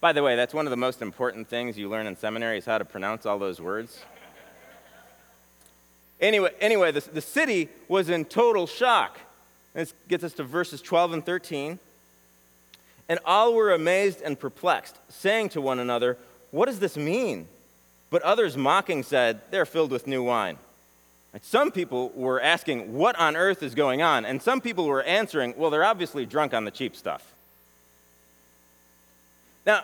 By 0.00 0.12
the 0.12 0.22
way, 0.22 0.36
that's 0.36 0.52
one 0.52 0.66
of 0.66 0.70
the 0.70 0.76
most 0.76 1.00
important 1.00 1.48
things 1.48 1.78
you 1.78 1.88
learn 1.88 2.06
in 2.06 2.16
seminary 2.16 2.58
is 2.58 2.64
how 2.66 2.78
to 2.78 2.84
pronounce 2.84 3.24
all 3.24 3.38
those 3.38 3.60
words. 3.60 4.04
Anyway, 6.20 6.50
anyway 6.60 6.92
the, 6.92 7.00
the 7.00 7.20
city 7.20 7.68
was 7.88 8.08
in 8.08 8.24
total 8.24 8.66
shock. 8.66 9.18
This 9.74 9.92
gets 10.08 10.24
us 10.24 10.32
to 10.34 10.44
verses 10.44 10.80
12 10.80 11.14
and 11.14 11.26
13. 11.26 11.78
And 13.08 13.18
all 13.24 13.54
were 13.54 13.72
amazed 13.72 14.20
and 14.22 14.38
perplexed, 14.38 14.96
saying 15.08 15.50
to 15.50 15.60
one 15.60 15.78
another, 15.78 16.16
What 16.50 16.66
does 16.66 16.80
this 16.80 16.96
mean? 16.96 17.46
But 18.10 18.22
others 18.22 18.56
mocking 18.56 19.02
said, 19.02 19.40
They're 19.50 19.66
filled 19.66 19.90
with 19.90 20.06
new 20.06 20.22
wine. 20.22 20.56
And 21.32 21.44
some 21.44 21.70
people 21.70 22.10
were 22.16 22.40
asking, 22.40 22.94
What 22.94 23.16
on 23.18 23.36
earth 23.36 23.62
is 23.62 23.74
going 23.74 24.02
on? 24.02 24.24
And 24.24 24.42
some 24.42 24.60
people 24.60 24.86
were 24.86 25.02
answering, 25.02 25.54
Well, 25.56 25.70
they're 25.70 25.84
obviously 25.84 26.26
drunk 26.26 26.52
on 26.54 26.64
the 26.64 26.70
cheap 26.70 26.96
stuff. 26.96 27.32
Now, 29.66 29.82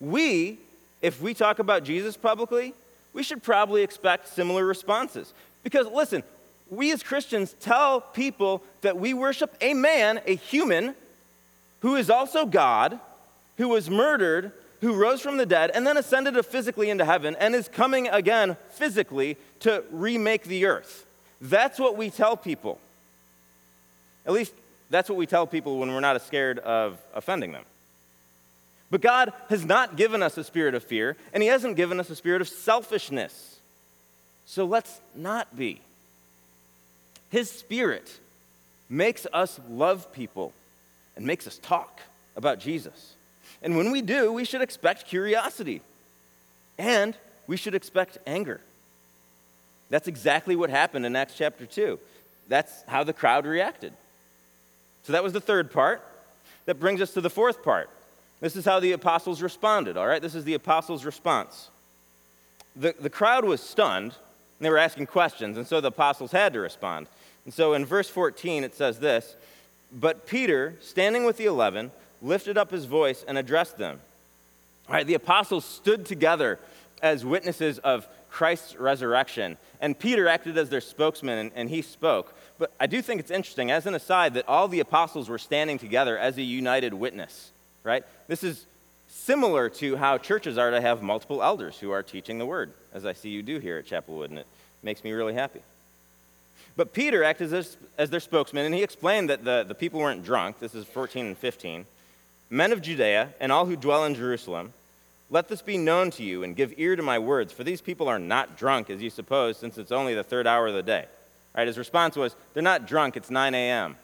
we, 0.00 0.58
if 1.00 1.20
we 1.20 1.34
talk 1.34 1.58
about 1.58 1.84
Jesus 1.84 2.16
publicly, 2.16 2.72
we 3.12 3.22
should 3.22 3.42
probably 3.42 3.82
expect 3.82 4.28
similar 4.28 4.64
responses. 4.64 5.34
Because 5.62 5.86
listen, 5.88 6.22
we 6.70 6.92
as 6.92 7.02
Christians 7.02 7.54
tell 7.60 8.00
people 8.00 8.62
that 8.80 8.96
we 8.96 9.12
worship 9.12 9.54
a 9.60 9.74
man, 9.74 10.20
a 10.26 10.36
human, 10.36 10.94
who 11.80 11.96
is 11.96 12.08
also 12.08 12.46
God, 12.46 12.98
who 13.58 13.68
was 13.68 13.90
murdered, 13.90 14.52
who 14.80 14.94
rose 14.94 15.20
from 15.20 15.36
the 15.36 15.46
dead, 15.46 15.70
and 15.74 15.86
then 15.86 15.96
ascended 15.96 16.42
physically 16.46 16.90
into 16.90 17.04
heaven, 17.04 17.36
and 17.38 17.54
is 17.54 17.68
coming 17.68 18.08
again 18.08 18.56
physically 18.70 19.36
to 19.60 19.84
remake 19.90 20.44
the 20.44 20.64
earth. 20.64 21.06
That's 21.40 21.78
what 21.78 21.96
we 21.96 22.08
tell 22.10 22.36
people. 22.36 22.78
At 24.24 24.32
least 24.32 24.52
that's 24.90 25.08
what 25.08 25.18
we 25.18 25.26
tell 25.26 25.46
people 25.46 25.78
when 25.78 25.92
we're 25.92 26.00
not 26.00 26.20
scared 26.22 26.58
of 26.60 26.98
offending 27.14 27.52
them. 27.52 27.64
But 28.92 29.00
God 29.00 29.32
has 29.48 29.64
not 29.64 29.96
given 29.96 30.22
us 30.22 30.36
a 30.36 30.44
spirit 30.44 30.74
of 30.74 30.84
fear, 30.84 31.16
and 31.32 31.42
He 31.42 31.48
hasn't 31.48 31.76
given 31.76 31.98
us 31.98 32.10
a 32.10 32.14
spirit 32.14 32.42
of 32.42 32.48
selfishness. 32.48 33.58
So 34.44 34.66
let's 34.66 35.00
not 35.14 35.56
be. 35.56 35.80
His 37.30 37.50
spirit 37.50 38.18
makes 38.90 39.26
us 39.32 39.58
love 39.70 40.12
people 40.12 40.52
and 41.16 41.24
makes 41.24 41.46
us 41.46 41.56
talk 41.56 42.02
about 42.36 42.60
Jesus. 42.60 43.14
And 43.62 43.78
when 43.78 43.92
we 43.92 44.02
do, 44.02 44.30
we 44.30 44.44
should 44.44 44.60
expect 44.60 45.06
curiosity 45.06 45.80
and 46.76 47.16
we 47.46 47.56
should 47.56 47.74
expect 47.74 48.18
anger. 48.26 48.60
That's 49.88 50.06
exactly 50.06 50.54
what 50.54 50.68
happened 50.68 51.06
in 51.06 51.16
Acts 51.16 51.34
chapter 51.38 51.64
2. 51.64 51.98
That's 52.48 52.82
how 52.86 53.04
the 53.04 53.14
crowd 53.14 53.46
reacted. 53.46 53.94
So 55.04 55.14
that 55.14 55.24
was 55.24 55.32
the 55.32 55.40
third 55.40 55.72
part. 55.72 56.02
That 56.66 56.78
brings 56.78 57.00
us 57.00 57.14
to 57.14 57.22
the 57.22 57.30
fourth 57.30 57.64
part. 57.64 57.88
This 58.42 58.56
is 58.56 58.64
how 58.64 58.80
the 58.80 58.90
apostles 58.90 59.40
responded, 59.40 59.96
all 59.96 60.06
right? 60.06 60.20
This 60.20 60.34
is 60.34 60.42
the 60.42 60.54
apostles' 60.54 61.04
response. 61.04 61.70
The, 62.74 62.92
the 62.98 63.08
crowd 63.08 63.44
was 63.44 63.60
stunned, 63.60 64.14
and 64.58 64.66
they 64.66 64.68
were 64.68 64.78
asking 64.78 65.06
questions, 65.06 65.56
and 65.56 65.64
so 65.64 65.80
the 65.80 65.88
apostles 65.88 66.32
had 66.32 66.52
to 66.54 66.60
respond. 66.60 67.06
And 67.44 67.54
so 67.54 67.72
in 67.74 67.84
verse 67.86 68.08
14, 68.08 68.64
it 68.64 68.74
says 68.74 68.98
this 68.98 69.36
But 69.92 70.26
Peter, 70.26 70.74
standing 70.80 71.24
with 71.24 71.36
the 71.36 71.44
eleven, 71.46 71.92
lifted 72.20 72.58
up 72.58 72.72
his 72.72 72.84
voice 72.84 73.24
and 73.28 73.38
addressed 73.38 73.78
them. 73.78 74.00
All 74.88 74.96
right, 74.96 75.06
the 75.06 75.14
apostles 75.14 75.64
stood 75.64 76.04
together 76.04 76.58
as 77.00 77.24
witnesses 77.24 77.78
of 77.78 78.08
Christ's 78.28 78.74
resurrection. 78.74 79.56
And 79.80 79.96
Peter 79.96 80.26
acted 80.26 80.58
as 80.58 80.68
their 80.68 80.80
spokesman, 80.80 81.38
and, 81.38 81.52
and, 81.54 81.70
he 81.70 81.80
spoke. 81.80 82.34
But 82.58 82.72
I 82.80 82.88
do 82.88 83.02
think 83.02 83.20
it's 83.20 83.30
interesting, 83.30 83.70
as 83.70 83.86
an 83.86 83.94
aside, 83.94 84.34
that 84.34 84.48
all 84.48 84.66
the 84.66 84.80
apostles 84.80 85.28
were 85.28 85.38
standing 85.38 85.78
together 85.78 86.18
as 86.18 86.38
a 86.38 86.42
united 86.42 86.92
witness 86.92 87.51
right? 87.84 88.04
This 88.28 88.44
is 88.44 88.66
similar 89.08 89.68
to 89.68 89.96
how 89.96 90.18
churches 90.18 90.58
are 90.58 90.70
to 90.70 90.80
have 90.80 91.02
multiple 91.02 91.42
elders 91.42 91.78
who 91.78 91.90
are 91.90 92.02
teaching 92.02 92.38
the 92.38 92.46
word, 92.46 92.72
as 92.92 93.04
I 93.04 93.12
see 93.12 93.28
you 93.28 93.42
do 93.42 93.58
here 93.58 93.78
at 93.78 93.86
Chapelwood, 93.86 94.30
and 94.30 94.38
it 94.38 94.46
makes 94.82 95.04
me 95.04 95.12
really 95.12 95.34
happy. 95.34 95.60
But 96.76 96.92
Peter 96.92 97.22
acted 97.22 97.52
as, 97.52 97.76
as 97.98 98.10
their 98.10 98.20
spokesman, 98.20 98.64
and 98.64 98.74
he 98.74 98.82
explained 98.82 99.30
that 99.30 99.44
the, 99.44 99.64
the 99.66 99.74
people 99.74 100.00
weren't 100.00 100.24
drunk. 100.24 100.58
This 100.58 100.74
is 100.74 100.86
14 100.86 101.26
and 101.26 101.38
15. 101.38 101.84
Men 102.48 102.72
of 102.72 102.82
Judea 102.82 103.30
and 103.40 103.52
all 103.52 103.66
who 103.66 103.76
dwell 103.76 104.04
in 104.04 104.14
Jerusalem, 104.14 104.72
let 105.30 105.48
this 105.48 105.62
be 105.62 105.78
known 105.78 106.10
to 106.12 106.22
you 106.22 106.42
and 106.42 106.56
give 106.56 106.74
ear 106.76 106.96
to 106.96 107.02
my 107.02 107.18
words, 107.18 107.52
for 107.52 107.64
these 107.64 107.80
people 107.80 108.08
are 108.08 108.18
not 108.18 108.56
drunk, 108.56 108.90
as 108.90 109.02
you 109.02 109.10
suppose, 109.10 109.56
since 109.56 109.78
it's 109.78 109.92
only 109.92 110.14
the 110.14 110.22
third 110.22 110.46
hour 110.46 110.66
of 110.68 110.74
the 110.74 110.82
day. 110.82 111.06
Right? 111.54 111.66
his 111.66 111.78
response 111.78 112.16
was, 112.16 112.34
They're 112.54 112.62
not 112.62 112.86
drunk, 112.86 113.16
it's 113.16 113.30
9 113.30 113.54
a.m. 113.54 113.96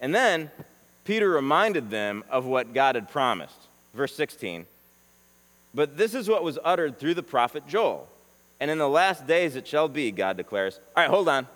And 0.00 0.14
then 0.14 0.50
Peter 1.10 1.28
reminded 1.28 1.90
them 1.90 2.22
of 2.30 2.44
what 2.44 2.72
God 2.72 2.94
had 2.94 3.10
promised. 3.10 3.66
Verse 3.94 4.14
16. 4.14 4.64
But 5.74 5.96
this 5.96 6.14
is 6.14 6.28
what 6.28 6.44
was 6.44 6.56
uttered 6.62 7.00
through 7.00 7.14
the 7.14 7.22
prophet 7.24 7.66
Joel. 7.66 8.06
And 8.60 8.70
in 8.70 8.78
the 8.78 8.88
last 8.88 9.26
days 9.26 9.56
it 9.56 9.66
shall 9.66 9.88
be, 9.88 10.12
God 10.12 10.36
declares. 10.36 10.78
All 10.96 11.02
right, 11.02 11.10
hold 11.10 11.28
on. 11.28 11.48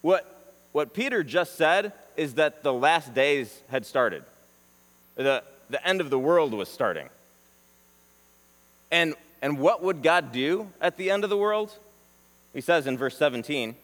What, 0.00 0.54
what 0.72 0.94
Peter 0.94 1.22
just 1.22 1.56
said 1.56 1.92
is 2.16 2.36
that 2.36 2.62
the 2.62 2.72
last 2.72 3.12
days 3.12 3.60
had 3.68 3.84
started, 3.84 4.24
the, 5.16 5.42
the 5.68 5.86
end 5.86 6.00
of 6.00 6.08
the 6.08 6.18
world 6.18 6.54
was 6.54 6.70
starting. 6.70 7.10
And, 8.90 9.16
and 9.42 9.58
what 9.58 9.82
would 9.82 10.02
God 10.02 10.32
do 10.32 10.68
at 10.80 10.96
the 10.96 11.10
end 11.10 11.24
of 11.24 11.28
the 11.28 11.36
world? 11.36 11.76
He 12.54 12.62
says 12.62 12.86
in 12.86 12.96
verse 12.96 13.18
17 13.18 13.74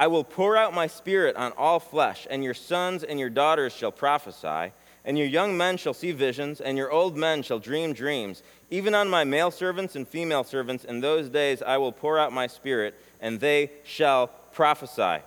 I 0.00 0.06
will 0.06 0.24
pour 0.24 0.56
out 0.56 0.72
my 0.72 0.86
spirit 0.86 1.36
on 1.36 1.52
all 1.58 1.78
flesh, 1.78 2.26
and 2.30 2.42
your 2.42 2.54
sons 2.54 3.04
and 3.04 3.20
your 3.20 3.28
daughters 3.28 3.74
shall 3.74 3.92
prophesy, 3.92 4.72
And 5.04 5.18
your 5.18 5.26
young 5.26 5.58
men 5.58 5.76
shall 5.76 5.92
see 5.92 6.12
visions, 6.12 6.62
and 6.62 6.78
your 6.78 6.90
old 6.90 7.18
men 7.18 7.42
shall 7.42 7.58
dream 7.58 7.92
dreams. 7.92 8.42
Even 8.70 8.94
on 8.94 9.10
my 9.10 9.24
male 9.24 9.50
servants 9.50 9.96
and 9.96 10.08
female 10.08 10.42
servants, 10.42 10.86
in 10.86 11.02
those 11.02 11.28
days 11.28 11.60
I 11.60 11.76
will 11.76 11.92
pour 11.92 12.18
out 12.18 12.32
my 12.32 12.46
spirit, 12.46 12.94
and 13.20 13.40
they 13.40 13.68
shall 13.84 14.28
prophesy. 14.54 15.22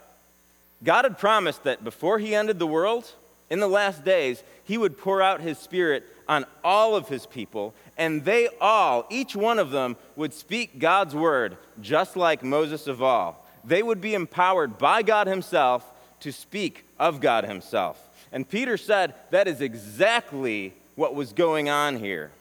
God 0.83 1.05
had 1.05 1.19
promised 1.19 1.63
that 1.65 1.83
before 1.83 2.17
he 2.17 2.33
ended 2.33 2.57
the 2.57 2.65
world, 2.65 3.11
in 3.51 3.59
the 3.59 3.67
last 3.67 4.03
days, 4.03 4.41
he 4.63 4.79
would 4.79 4.97
pour 4.97 5.21
out 5.21 5.39
his 5.39 5.59
spirit 5.59 6.03
on 6.27 6.47
all 6.63 6.95
of 6.95 7.09
his 7.09 7.27
people, 7.27 7.75
and 7.95 8.25
they 8.25 8.49
all, 8.59 9.05
each 9.11 9.35
one 9.35 9.59
of 9.59 9.69
them, 9.69 9.97
would 10.15 10.33
speak 10.33 10.79
God's 10.79 11.13
word, 11.13 11.57
just 11.79 12.17
like 12.17 12.41
Moses 12.41 12.87
of 12.87 13.03
all. 13.03 13.42
They 13.63 13.83
would 13.83 14.01
be 14.01 14.13
empowered 14.13 14.77
by 14.77 15.01
God 15.03 15.27
himself 15.27 15.85
to 16.21 16.31
speak 16.31 16.85
of 16.99 17.21
God 17.21 17.45
himself. 17.45 17.99
And 18.31 18.49
Peter 18.49 18.77
said 18.77 19.13
that 19.29 19.47
is 19.47 19.61
exactly 19.61 20.73
what 20.95 21.15
was 21.15 21.33
going 21.33 21.69
on 21.69 21.97
here. 21.97 22.31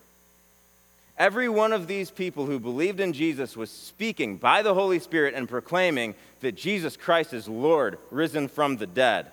Every 1.19 1.49
one 1.49 1.73
of 1.73 1.87
these 1.87 2.11
people 2.11 2.47
who 2.47 2.59
believed 2.59 2.99
in 2.99 3.13
Jesus 3.13 3.57
was 3.57 3.71
speaking 3.71 4.37
by 4.37 4.63
the 4.63 4.75
Holy 4.75 4.99
Spirit 4.99 5.35
and 5.35 5.49
proclaiming 5.49 6.15
that 6.41 6.57
Jesus 6.57 6.97
Christ 6.97 7.33
is 7.33 7.47
Lord, 7.47 7.99
risen 8.11 8.49
from 8.49 8.77
the 8.77 8.87
dead. 8.87 9.27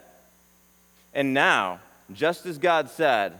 And 1.13 1.33
now, 1.33 1.79
just 2.13 2.45
as 2.45 2.57
God 2.57 2.89
said, 2.89 3.39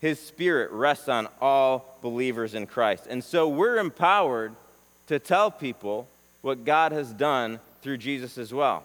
his 0.00 0.20
spirit 0.20 0.70
rests 0.70 1.08
on 1.08 1.28
all 1.40 1.98
believers 2.02 2.54
in 2.54 2.66
Christ. 2.66 3.06
And 3.08 3.24
so 3.24 3.48
we're 3.48 3.78
empowered 3.78 4.54
to 5.08 5.18
tell 5.18 5.50
people 5.50 6.06
what 6.42 6.64
God 6.64 6.92
has 6.92 7.10
done 7.10 7.58
through 7.88 7.96
Jesus 7.96 8.36
as 8.36 8.52
well. 8.52 8.84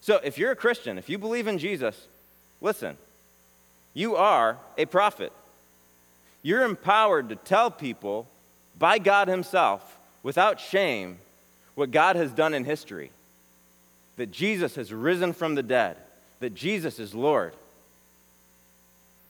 So 0.00 0.18
if 0.24 0.36
you're 0.36 0.50
a 0.50 0.56
Christian, 0.56 0.98
if 0.98 1.08
you 1.08 1.16
believe 1.16 1.46
in 1.46 1.58
Jesus, 1.58 2.08
Listen, 2.60 2.96
you 3.94 4.16
are 4.16 4.58
a 4.76 4.84
prophet. 4.84 5.32
You're 6.42 6.64
empowered 6.64 7.30
to 7.30 7.36
tell 7.36 7.70
people 7.70 8.28
by 8.78 8.98
God 8.98 9.28
Himself, 9.28 9.98
without 10.22 10.60
shame, 10.60 11.18
what 11.74 11.90
God 11.90 12.16
has 12.16 12.32
done 12.32 12.54
in 12.54 12.64
history. 12.64 13.10
That 14.16 14.30
Jesus 14.30 14.74
has 14.74 14.92
risen 14.92 15.32
from 15.32 15.54
the 15.54 15.62
dead, 15.62 15.96
that 16.40 16.54
Jesus 16.54 16.98
is 16.98 17.14
Lord. 17.14 17.54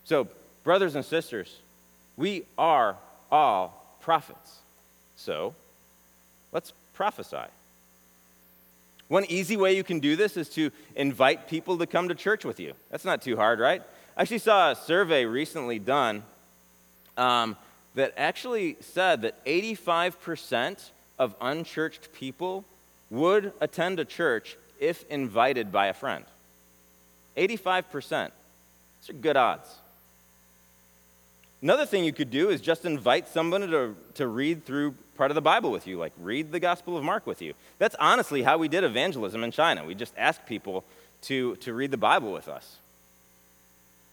So, 0.04 0.28
brothers 0.64 0.96
and 0.96 1.04
sisters, 1.04 1.56
we 2.16 2.44
are 2.58 2.96
all 3.30 3.96
prophets. 4.00 4.58
So, 5.16 5.54
let's 6.52 6.72
prophesy. 6.94 7.46
One 9.10 9.24
easy 9.24 9.56
way 9.56 9.74
you 9.74 9.82
can 9.82 9.98
do 9.98 10.14
this 10.14 10.36
is 10.36 10.48
to 10.50 10.70
invite 10.94 11.48
people 11.48 11.76
to 11.78 11.86
come 11.86 12.10
to 12.10 12.14
church 12.14 12.44
with 12.44 12.60
you. 12.60 12.74
That's 12.92 13.04
not 13.04 13.22
too 13.22 13.34
hard, 13.34 13.58
right? 13.58 13.82
I 14.16 14.22
actually 14.22 14.38
saw 14.38 14.70
a 14.70 14.76
survey 14.76 15.24
recently 15.24 15.80
done 15.80 16.22
um, 17.16 17.56
that 17.96 18.14
actually 18.16 18.76
said 18.78 19.22
that 19.22 19.44
85% 19.44 20.90
of 21.18 21.34
unchurched 21.40 22.12
people 22.12 22.64
would 23.10 23.52
attend 23.60 23.98
a 23.98 24.04
church 24.04 24.56
if 24.78 25.04
invited 25.10 25.72
by 25.72 25.88
a 25.88 25.92
friend. 25.92 26.24
85%. 27.36 28.30
These 29.00 29.10
are 29.10 29.12
good 29.14 29.36
odds. 29.36 29.74
Another 31.60 31.84
thing 31.84 32.04
you 32.04 32.12
could 32.12 32.30
do 32.30 32.50
is 32.50 32.60
just 32.60 32.84
invite 32.84 33.26
someone 33.26 33.62
to, 33.62 33.96
to 34.14 34.28
read 34.28 34.64
through 34.64 34.94
part 35.20 35.30
of 35.30 35.34
the 35.34 35.42
Bible 35.42 35.70
with 35.70 35.86
you, 35.86 35.98
like 35.98 36.14
read 36.18 36.50
the 36.50 36.58
Gospel 36.58 36.96
of 36.96 37.04
Mark 37.04 37.26
with 37.26 37.42
you. 37.42 37.52
That's 37.78 37.94
honestly 38.00 38.42
how 38.42 38.56
we 38.56 38.68
did 38.68 38.84
evangelism 38.84 39.44
in 39.44 39.50
China. 39.50 39.84
We 39.84 39.94
just 39.94 40.14
asked 40.16 40.46
people 40.46 40.82
to, 41.24 41.56
to 41.56 41.74
read 41.74 41.90
the 41.90 41.98
Bible 41.98 42.32
with 42.32 42.48
us. 42.48 42.78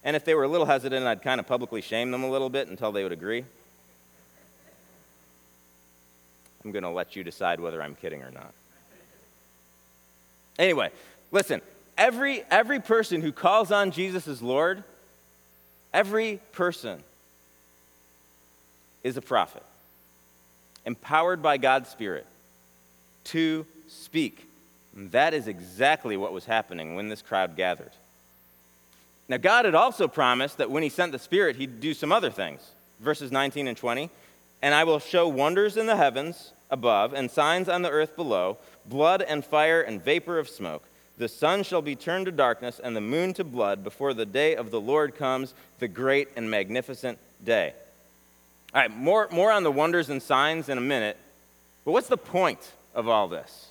And 0.04 0.14
if 0.14 0.26
they 0.26 0.34
were 0.34 0.42
a 0.42 0.48
little 0.48 0.66
hesitant, 0.66 1.06
I'd 1.06 1.22
kind 1.22 1.40
of 1.40 1.46
publicly 1.46 1.80
shame 1.80 2.10
them 2.10 2.24
a 2.24 2.30
little 2.30 2.50
bit 2.50 2.68
until 2.68 2.92
they 2.92 3.04
would 3.04 3.12
agree. 3.12 3.46
I'm 6.62 6.72
going 6.72 6.82
to 6.82 6.90
let 6.90 7.16
you 7.16 7.24
decide 7.24 7.58
whether 7.58 7.82
I'm 7.82 7.94
kidding 7.94 8.22
or 8.22 8.30
not. 8.30 8.52
Anyway, 10.58 10.90
listen, 11.30 11.62
every, 11.96 12.42
every 12.50 12.80
person 12.80 13.22
who 13.22 13.32
calls 13.32 13.72
on 13.72 13.92
Jesus 13.92 14.28
as 14.28 14.42
Lord, 14.42 14.84
every 15.94 16.38
person 16.52 17.02
is 19.02 19.16
a 19.16 19.22
prophet, 19.22 19.62
empowered 20.88 21.42
by 21.42 21.58
God's 21.58 21.90
Spirit 21.90 22.26
to 23.24 23.66
speak. 23.88 24.48
And 24.96 25.12
that 25.12 25.34
is 25.34 25.46
exactly 25.46 26.16
what 26.16 26.32
was 26.32 26.46
happening 26.46 26.96
when 26.96 27.10
this 27.10 27.20
crowd 27.20 27.56
gathered. 27.56 27.90
Now, 29.28 29.36
God 29.36 29.66
had 29.66 29.74
also 29.74 30.08
promised 30.08 30.56
that 30.56 30.70
when 30.70 30.82
He 30.82 30.88
sent 30.88 31.12
the 31.12 31.18
Spirit, 31.18 31.56
He'd 31.56 31.82
do 31.82 31.92
some 31.92 32.10
other 32.10 32.30
things. 32.30 32.62
Verses 33.00 33.30
19 33.30 33.68
and 33.68 33.76
20 33.76 34.08
And 34.62 34.74
I 34.74 34.84
will 34.84 34.98
show 34.98 35.28
wonders 35.28 35.76
in 35.76 35.86
the 35.86 35.96
heavens 35.96 36.52
above 36.70 37.12
and 37.12 37.30
signs 37.30 37.68
on 37.68 37.82
the 37.82 37.90
earth 37.90 38.16
below 38.16 38.56
blood 38.86 39.20
and 39.20 39.44
fire 39.44 39.82
and 39.82 40.02
vapor 40.02 40.38
of 40.38 40.48
smoke. 40.48 40.84
The 41.18 41.28
sun 41.28 41.64
shall 41.64 41.82
be 41.82 41.96
turned 41.96 42.24
to 42.24 42.32
darkness 42.32 42.80
and 42.82 42.96
the 42.96 43.02
moon 43.02 43.34
to 43.34 43.44
blood 43.44 43.84
before 43.84 44.14
the 44.14 44.24
day 44.24 44.56
of 44.56 44.70
the 44.70 44.80
Lord 44.80 45.16
comes, 45.16 45.52
the 45.80 45.88
great 45.88 46.28
and 46.34 46.50
magnificent 46.50 47.18
day. 47.44 47.74
All 48.74 48.82
right, 48.82 48.90
more, 48.90 49.28
more 49.30 49.50
on 49.50 49.62
the 49.62 49.70
wonders 49.70 50.10
and 50.10 50.22
signs 50.22 50.68
in 50.68 50.76
a 50.76 50.82
minute. 50.82 51.16
But 51.84 51.92
what's 51.92 52.08
the 52.08 52.18
point 52.18 52.60
of 52.94 53.08
all 53.08 53.28
this? 53.28 53.70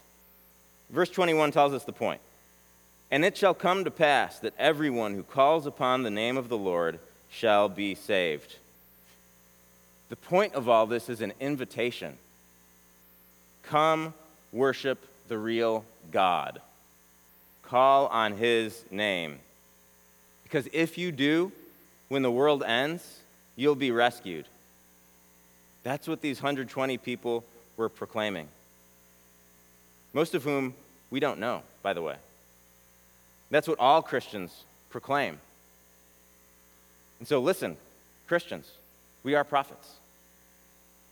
Verse 0.89 1.10
21 1.10 1.51
tells 1.51 1.73
us 1.73 1.83
the 1.83 1.91
point. 1.91 2.21
And 3.12 3.23
it 3.23 3.38
shall 3.38 3.53
come 3.53 3.83
to 3.83 3.91
pass 3.91 4.39
that 4.39 4.53
everyone 4.57 5.13
who 5.13 5.23
calls 5.23 5.65
upon 5.65 6.03
the 6.03 6.10
name 6.10 6.36
of 6.36 6.49
the 6.49 6.57
Lord 6.57 6.99
shall 7.29 7.69
be 7.69 7.95
saved. 7.95 8.55
The 10.10 10.15
point 10.15 10.55
of 10.55 10.67
all 10.67 10.88
this 10.88 11.10
is 11.10 11.21
an 11.21 11.33
invitation. 11.39 12.17
Come 13.63 14.13
worship 14.51 15.05
the 15.27 15.38
real 15.38 15.86
God. 16.12 16.62
Call 17.62 18.07
on 18.07 18.33
his 18.33 18.83
name. 18.89 19.39
Because 20.43 20.67
if 20.71 20.97
you 20.97 21.12
do, 21.12 21.51
when 22.07 22.21
the 22.21 22.31
world 22.31 22.63
ends, 22.63 23.19
you'll 23.57 23.75
be 23.75 23.91
rescued. 23.91 24.45
That's 25.83 26.07
what 26.07 26.21
these 26.21 26.41
120 26.41 26.97
people 26.97 27.43
were 27.77 27.89
proclaiming. 27.89 28.47
Most 30.13 30.33
of 30.33 30.43
whom 30.43 30.73
we 31.09 31.19
don't 31.19 31.39
know, 31.39 31.61
by 31.81 31.93
the 31.93 32.01
way. 32.01 32.15
That's 33.49 33.67
what 33.67 33.79
all 33.79 34.01
Christians 34.01 34.63
proclaim. 34.89 35.39
And 37.19 37.27
so, 37.27 37.39
listen, 37.39 37.77
Christians, 38.27 38.71
we 39.23 39.35
are 39.35 39.43
prophets. 39.43 39.95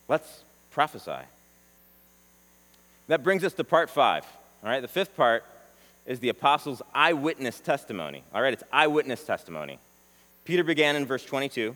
Let's 0.07 0.43
prophesy. 0.71 1.25
That 3.07 3.23
brings 3.23 3.43
us 3.43 3.53
to 3.53 3.63
part 3.63 3.89
five. 3.89 4.25
All 4.63 4.69
right, 4.69 4.81
the 4.81 4.87
fifth 4.87 5.15
part 5.15 5.45
is 6.05 6.19
the 6.19 6.29
apostles' 6.29 6.81
eyewitness 6.93 7.59
testimony. 7.59 8.23
All 8.33 8.41
right, 8.41 8.53
it's 8.53 8.63
eyewitness 8.71 9.23
testimony. 9.23 9.79
Peter 10.43 10.63
began 10.63 10.95
in 10.95 11.05
verse 11.05 11.25
22 11.25 11.75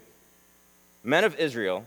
Men 1.04 1.24
of 1.24 1.40
Israel, 1.40 1.86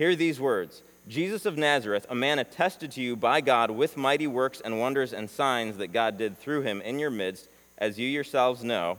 Hear 0.00 0.16
these 0.16 0.40
words 0.40 0.80
Jesus 1.08 1.44
of 1.44 1.58
Nazareth, 1.58 2.06
a 2.08 2.14
man 2.14 2.38
attested 2.38 2.92
to 2.92 3.02
you 3.02 3.16
by 3.16 3.42
God 3.42 3.70
with 3.70 3.98
mighty 3.98 4.26
works 4.26 4.62
and 4.64 4.80
wonders 4.80 5.12
and 5.12 5.28
signs 5.28 5.76
that 5.76 5.88
God 5.88 6.16
did 6.16 6.38
through 6.38 6.62
him 6.62 6.80
in 6.80 6.98
your 6.98 7.10
midst, 7.10 7.48
as 7.76 7.98
you 7.98 8.08
yourselves 8.08 8.64
know. 8.64 8.96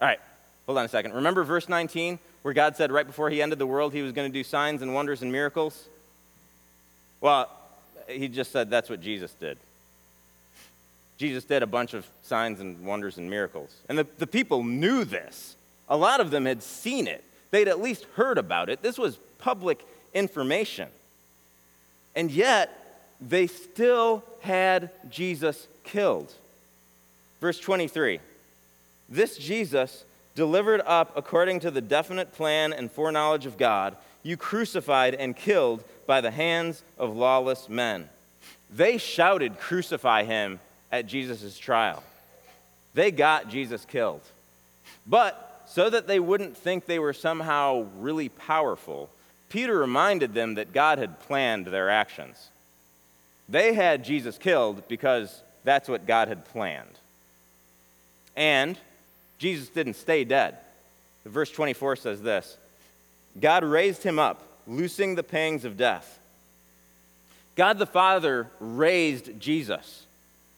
All 0.00 0.08
right, 0.08 0.18
hold 0.66 0.76
on 0.76 0.86
a 0.86 0.88
second. 0.88 1.14
Remember 1.14 1.44
verse 1.44 1.68
19, 1.68 2.18
where 2.42 2.52
God 2.52 2.74
said 2.74 2.90
right 2.90 3.06
before 3.06 3.30
he 3.30 3.40
ended 3.40 3.60
the 3.60 3.66
world 3.66 3.92
he 3.92 4.02
was 4.02 4.10
going 4.10 4.28
to 4.28 4.36
do 4.36 4.42
signs 4.42 4.82
and 4.82 4.92
wonders 4.92 5.22
and 5.22 5.30
miracles? 5.30 5.86
Well, 7.20 7.48
he 8.08 8.26
just 8.26 8.50
said 8.50 8.70
that's 8.70 8.90
what 8.90 9.00
Jesus 9.00 9.30
did. 9.34 9.56
Jesus 11.16 11.44
did 11.44 11.62
a 11.62 11.66
bunch 11.68 11.94
of 11.94 12.04
signs 12.24 12.58
and 12.58 12.84
wonders 12.84 13.18
and 13.18 13.30
miracles. 13.30 13.72
And 13.88 13.96
the, 13.96 14.06
the 14.18 14.26
people 14.26 14.64
knew 14.64 15.04
this. 15.04 15.54
A 15.88 15.96
lot 15.96 16.18
of 16.18 16.32
them 16.32 16.44
had 16.44 16.60
seen 16.60 17.06
it, 17.06 17.22
they'd 17.52 17.68
at 17.68 17.80
least 17.80 18.04
heard 18.16 18.36
about 18.36 18.68
it. 18.68 18.82
This 18.82 18.98
was 18.98 19.16
public 19.38 19.84
information. 20.14 20.88
And 22.14 22.30
yet, 22.30 22.70
they 23.20 23.46
still 23.46 24.22
had 24.40 24.90
Jesus 25.10 25.66
killed. 25.82 26.32
Verse 27.40 27.58
23 27.58 28.20
This 29.08 29.36
Jesus, 29.36 30.04
delivered 30.34 30.80
up 30.86 31.16
according 31.16 31.60
to 31.60 31.70
the 31.70 31.80
definite 31.80 32.32
plan 32.34 32.72
and 32.72 32.90
foreknowledge 32.90 33.46
of 33.46 33.58
God, 33.58 33.96
you 34.22 34.36
crucified 34.36 35.14
and 35.14 35.36
killed 35.36 35.84
by 36.06 36.20
the 36.20 36.30
hands 36.30 36.82
of 36.98 37.16
lawless 37.16 37.68
men. 37.68 38.08
They 38.70 38.98
shouted, 38.98 39.58
Crucify 39.58 40.24
him 40.24 40.60
at 40.90 41.06
Jesus' 41.06 41.58
trial. 41.58 42.02
They 42.94 43.10
got 43.10 43.48
Jesus 43.48 43.84
killed. 43.84 44.22
But 45.06 45.64
so 45.66 45.90
that 45.90 46.06
they 46.06 46.20
wouldn't 46.20 46.56
think 46.56 46.86
they 46.86 46.98
were 46.98 47.12
somehow 47.12 47.86
really 47.98 48.28
powerful, 48.28 49.10
Peter 49.54 49.78
reminded 49.78 50.34
them 50.34 50.56
that 50.56 50.72
God 50.72 50.98
had 50.98 51.20
planned 51.20 51.68
their 51.68 51.88
actions. 51.88 52.48
They 53.48 53.72
had 53.72 54.02
Jesus 54.02 54.36
killed 54.36 54.88
because 54.88 55.42
that's 55.62 55.88
what 55.88 56.08
God 56.08 56.26
had 56.26 56.44
planned. 56.46 56.98
And 58.34 58.76
Jesus 59.38 59.68
didn't 59.68 59.94
stay 59.94 60.24
dead. 60.24 60.56
Verse 61.24 61.52
24 61.52 61.94
says 61.94 62.20
this 62.20 62.56
God 63.38 63.62
raised 63.62 64.02
him 64.02 64.18
up, 64.18 64.42
loosing 64.66 65.14
the 65.14 65.22
pangs 65.22 65.64
of 65.64 65.76
death. 65.76 66.18
God 67.54 67.78
the 67.78 67.86
Father 67.86 68.50
raised 68.58 69.38
Jesus. 69.38 70.04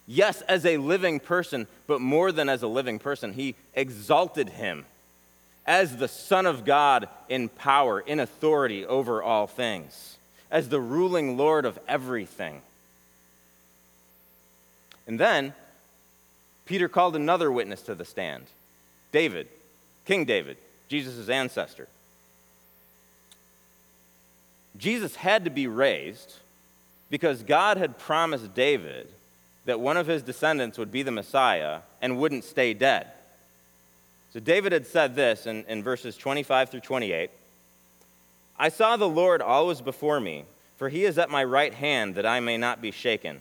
Yes, 0.06 0.40
as 0.40 0.64
a 0.64 0.78
living 0.78 1.20
person, 1.20 1.66
but 1.86 2.00
more 2.00 2.32
than 2.32 2.48
as 2.48 2.62
a 2.62 2.66
living 2.66 2.98
person, 2.98 3.34
he 3.34 3.56
exalted 3.74 4.48
him 4.48 4.86
as 5.66 5.96
the 5.96 6.08
Son 6.08 6.46
of 6.46 6.64
God 6.64 7.08
in 7.28 7.48
power, 7.48 8.00
in 8.00 8.20
authority 8.20 8.86
over 8.86 9.22
all 9.22 9.46
things, 9.46 10.16
as 10.50 10.68
the 10.68 10.80
ruling 10.80 11.36
Lord 11.36 11.64
of 11.64 11.78
everything. 11.88 12.62
And 15.06 15.18
then 15.18 15.54
Peter 16.66 16.88
called 16.88 17.16
another 17.16 17.50
witness 17.50 17.82
to 17.82 17.94
the 17.94 18.04
stand 18.04 18.44
David, 19.12 19.48
King 20.04 20.24
David, 20.24 20.56
Jesus' 20.88 21.28
ancestor. 21.28 21.88
Jesus 24.76 25.16
had 25.16 25.44
to 25.44 25.50
be 25.50 25.66
raised 25.66 26.34
because 27.08 27.42
God 27.42 27.76
had 27.76 27.98
promised 27.98 28.54
David 28.54 29.08
that 29.64 29.80
one 29.80 29.96
of 29.96 30.06
his 30.06 30.22
descendants 30.22 30.76
would 30.78 30.92
be 30.92 31.02
the 31.02 31.10
Messiah 31.10 31.80
and 32.02 32.18
wouldn't 32.18 32.44
stay 32.44 32.74
dead. 32.74 33.06
So 34.32 34.40
David 34.40 34.72
had 34.72 34.86
said 34.86 35.14
this 35.14 35.46
in, 35.46 35.64
in 35.68 35.82
verses 35.82 36.16
25 36.16 36.70
through 36.70 36.80
28 36.80 37.30
I 38.58 38.68
saw 38.70 38.96
the 38.96 39.08
Lord 39.08 39.42
always 39.42 39.80
before 39.80 40.18
me, 40.18 40.44
for 40.78 40.88
he 40.88 41.04
is 41.04 41.18
at 41.18 41.30
my 41.30 41.44
right 41.44 41.74
hand 41.74 42.14
that 42.14 42.26
I 42.26 42.40
may 42.40 42.56
not 42.56 42.80
be 42.80 42.90
shaken. 42.90 43.40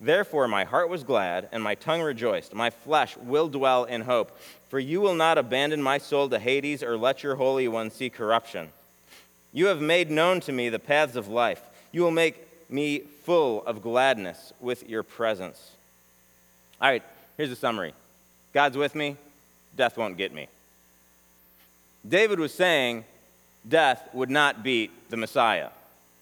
Therefore, 0.00 0.48
my 0.48 0.64
heart 0.64 0.88
was 0.88 1.04
glad, 1.04 1.48
and 1.52 1.62
my 1.62 1.74
tongue 1.74 2.02
rejoiced. 2.02 2.54
My 2.54 2.70
flesh 2.70 3.16
will 3.16 3.48
dwell 3.48 3.84
in 3.84 4.02
hope. 4.02 4.38
For 4.68 4.78
you 4.78 5.00
will 5.00 5.14
not 5.14 5.38
abandon 5.38 5.82
my 5.82 5.98
soul 5.98 6.28
to 6.28 6.38
Hades, 6.38 6.82
or 6.82 6.96
let 6.96 7.22
your 7.22 7.36
Holy 7.36 7.68
One 7.68 7.90
see 7.90 8.10
corruption. 8.10 8.70
You 9.52 9.66
have 9.66 9.80
made 9.80 10.10
known 10.10 10.40
to 10.40 10.52
me 10.52 10.68
the 10.68 10.78
paths 10.78 11.16
of 11.16 11.28
life. 11.28 11.62
You 11.92 12.02
will 12.02 12.10
make 12.10 12.70
me 12.70 12.98
full 12.98 13.64
of 13.64 13.82
gladness 13.82 14.52
with 14.60 14.88
your 14.88 15.02
presence. 15.02 15.72
All 16.80 16.90
right, 16.90 17.02
here's 17.36 17.52
a 17.52 17.56
summary 17.56 17.94
God's 18.52 18.76
with 18.76 18.94
me, 18.94 19.16
death 19.76 19.96
won't 19.96 20.16
get 20.16 20.32
me. 20.32 20.48
David 22.06 22.38
was 22.38 22.52
saying 22.52 23.04
death 23.66 24.08
would 24.12 24.30
not 24.30 24.62
beat 24.62 25.10
the 25.10 25.16
Messiah. 25.16 25.70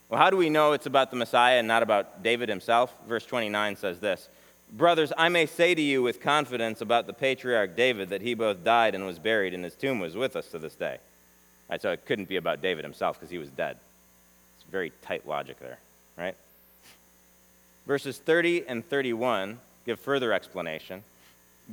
Well, 0.08 0.20
how 0.20 0.30
do 0.30 0.36
we 0.36 0.50
know 0.50 0.72
it's 0.72 0.86
about 0.86 1.10
the 1.10 1.16
Messiah 1.16 1.58
and 1.58 1.66
not 1.66 1.82
about 1.82 2.22
David 2.22 2.48
himself? 2.48 2.94
Verse 3.08 3.24
29 3.24 3.76
says 3.76 3.98
this 3.98 4.28
Brothers, 4.72 5.12
I 5.18 5.28
may 5.28 5.46
say 5.46 5.74
to 5.74 5.82
you 5.82 6.02
with 6.02 6.20
confidence 6.20 6.80
about 6.80 7.06
the 7.06 7.12
patriarch 7.12 7.76
David 7.76 8.10
that 8.10 8.22
he 8.22 8.34
both 8.34 8.64
died 8.64 8.94
and 8.94 9.06
was 9.06 9.18
buried, 9.18 9.54
and 9.54 9.64
his 9.64 9.74
tomb 9.74 10.00
was 10.00 10.16
with 10.16 10.36
us 10.36 10.48
to 10.48 10.58
this 10.58 10.74
day. 10.74 10.98
Right, 11.70 11.80
so 11.80 11.92
it 11.92 12.06
couldn't 12.06 12.28
be 12.28 12.36
about 12.36 12.62
David 12.62 12.84
himself 12.84 13.18
because 13.18 13.30
he 13.30 13.38
was 13.38 13.48
dead. 13.50 13.76
It's 14.56 14.70
very 14.70 14.92
tight 15.02 15.26
logic 15.26 15.58
there, 15.60 15.78
right? 16.16 16.36
Verses 17.86 18.18
30 18.18 18.66
and 18.68 18.86
31 18.86 19.58
give 19.84 19.98
further 19.98 20.32
explanation. 20.32 21.02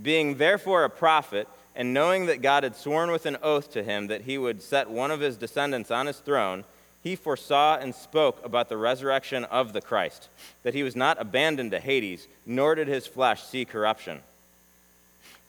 Being 0.01 0.37
therefore 0.37 0.83
a 0.83 0.89
prophet, 0.89 1.47
and 1.75 1.93
knowing 1.93 2.25
that 2.25 2.41
God 2.41 2.63
had 2.63 2.75
sworn 2.75 3.11
with 3.11 3.25
an 3.25 3.37
oath 3.41 3.71
to 3.73 3.83
him 3.83 4.07
that 4.07 4.21
he 4.21 4.37
would 4.37 4.61
set 4.61 4.89
one 4.89 5.11
of 5.11 5.19
his 5.19 5.37
descendants 5.37 5.91
on 5.91 6.07
his 6.07 6.17
throne, 6.17 6.63
he 7.03 7.15
foresaw 7.15 7.77
and 7.77 7.95
spoke 7.95 8.43
about 8.43 8.67
the 8.69 8.77
resurrection 8.77 9.45
of 9.45 9.71
the 9.71 9.81
Christ, 9.81 10.27
that 10.63 10.73
he 10.73 10.83
was 10.83 10.95
not 10.95 11.21
abandoned 11.21 11.71
to 11.71 11.79
Hades, 11.79 12.27
nor 12.45 12.75
did 12.75 12.87
his 12.87 13.07
flesh 13.07 13.43
see 13.43 13.63
corruption. 13.65 14.19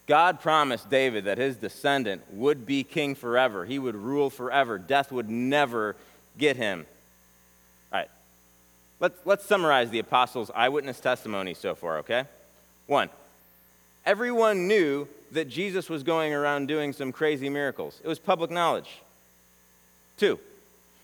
God 0.06 0.40
promised 0.40 0.90
David 0.90 1.24
that 1.24 1.38
his 1.38 1.56
descendant 1.56 2.22
would 2.32 2.66
be 2.66 2.84
king 2.84 3.14
forever. 3.14 3.64
He 3.64 3.78
would 3.78 3.94
rule 3.94 4.30
forever. 4.30 4.78
Death 4.78 5.12
would 5.12 5.30
never 5.30 5.96
get 6.38 6.56
him. 6.56 6.86
All 7.92 8.00
right, 8.00 8.10
let's, 8.98 9.18
let's 9.24 9.46
summarize 9.46 9.90
the 9.90 9.98
apostles' 9.98 10.50
eyewitness 10.54 11.00
testimony 11.00 11.54
so 11.54 11.74
far, 11.74 11.98
okay? 11.98 12.24
One, 12.86 13.08
everyone 14.04 14.68
knew 14.68 15.06
that 15.32 15.48
Jesus 15.48 15.88
was 15.88 16.02
going 16.02 16.32
around 16.32 16.66
doing 16.66 16.92
some 16.92 17.12
crazy 17.12 17.48
miracles, 17.48 18.00
it 18.02 18.08
was 18.08 18.18
public 18.18 18.50
knowledge. 18.50 19.00
Two, 20.16 20.38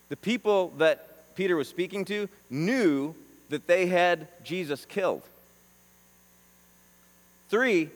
the 0.08 0.16
people 0.16 0.72
that 0.78 1.34
Peter 1.36 1.56
was 1.56 1.68
speaking 1.68 2.04
to 2.06 2.28
knew 2.50 3.14
that 3.48 3.66
they 3.66 3.86
had 3.86 4.28
Jesus 4.44 4.84
killed. 4.84 5.22
Three, 7.48 7.90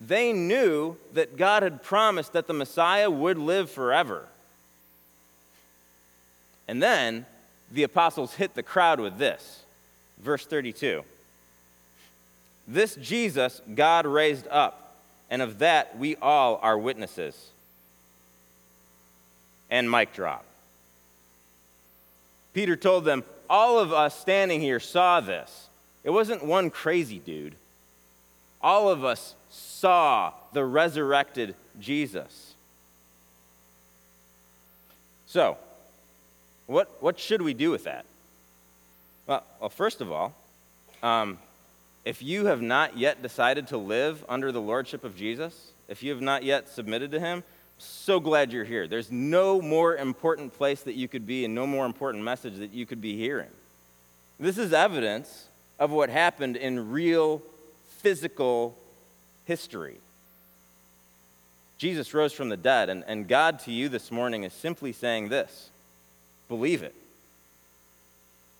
they 0.00 0.32
knew 0.32 0.96
that 1.14 1.36
God 1.36 1.62
had 1.62 1.82
promised 1.82 2.32
that 2.32 2.46
the 2.46 2.54
Messiah 2.54 3.10
would 3.10 3.38
live 3.38 3.70
forever. 3.70 4.26
And 6.66 6.82
then 6.82 7.26
the 7.70 7.82
apostles 7.82 8.34
hit 8.34 8.54
the 8.54 8.62
crowd 8.62 9.00
with 9.00 9.18
this. 9.18 9.62
Verse 10.20 10.44
32. 10.46 11.02
This 12.66 12.96
Jesus 12.96 13.60
God 13.74 14.06
raised 14.06 14.46
up, 14.48 14.87
and 15.30 15.42
of 15.42 15.58
that 15.58 15.98
we 15.98 16.16
all 16.16 16.58
are 16.62 16.78
witnesses. 16.78 17.50
And 19.70 19.90
mic 19.90 20.14
drop. 20.14 20.44
Peter 22.54 22.76
told 22.76 23.04
them, 23.04 23.22
All 23.50 23.78
of 23.78 23.92
us 23.92 24.18
standing 24.18 24.60
here 24.60 24.80
saw 24.80 25.20
this. 25.20 25.68
It 26.04 26.10
wasn't 26.10 26.44
one 26.44 26.70
crazy 26.70 27.18
dude. 27.18 27.54
All 28.62 28.88
of 28.88 29.04
us 29.04 29.34
saw 29.50 30.32
the 30.52 30.64
resurrected 30.64 31.54
Jesus. 31.80 32.54
So, 35.26 35.58
what, 36.66 36.90
what 37.00 37.18
should 37.18 37.42
we 37.42 37.54
do 37.54 37.70
with 37.70 37.84
that? 37.84 38.04
Well, 39.26 39.44
well 39.60 39.68
first 39.68 40.00
of 40.00 40.10
all, 40.10 40.34
um, 41.02 41.38
if 42.04 42.22
you 42.22 42.46
have 42.46 42.62
not 42.62 42.96
yet 42.96 43.22
decided 43.22 43.68
to 43.68 43.76
live 43.76 44.24
under 44.28 44.52
the 44.52 44.60
lordship 44.60 45.04
of 45.04 45.16
Jesus, 45.16 45.72
if 45.88 46.02
you 46.02 46.10
have 46.10 46.20
not 46.20 46.42
yet 46.42 46.68
submitted 46.68 47.10
to 47.12 47.20
him, 47.20 47.42
so 47.78 48.18
glad 48.18 48.52
you're 48.52 48.64
here. 48.64 48.88
There's 48.88 49.12
no 49.12 49.60
more 49.60 49.96
important 49.96 50.56
place 50.56 50.82
that 50.82 50.94
you 50.94 51.06
could 51.06 51.26
be 51.26 51.44
and 51.44 51.54
no 51.54 51.66
more 51.66 51.86
important 51.86 52.24
message 52.24 52.56
that 52.56 52.72
you 52.72 52.86
could 52.86 53.00
be 53.00 53.16
hearing. 53.16 53.50
This 54.40 54.58
is 54.58 54.72
evidence 54.72 55.46
of 55.78 55.90
what 55.90 56.10
happened 56.10 56.56
in 56.56 56.90
real 56.90 57.42
physical 57.98 58.76
history. 59.44 59.98
Jesus 61.78 62.12
rose 62.12 62.32
from 62.32 62.48
the 62.48 62.56
dead, 62.56 62.88
and, 62.88 63.04
and 63.06 63.28
God 63.28 63.60
to 63.60 63.72
you 63.72 63.88
this 63.88 64.10
morning 64.10 64.42
is 64.42 64.52
simply 64.52 64.92
saying 64.92 65.28
this 65.28 65.70
believe 66.48 66.82
it. 66.82 66.94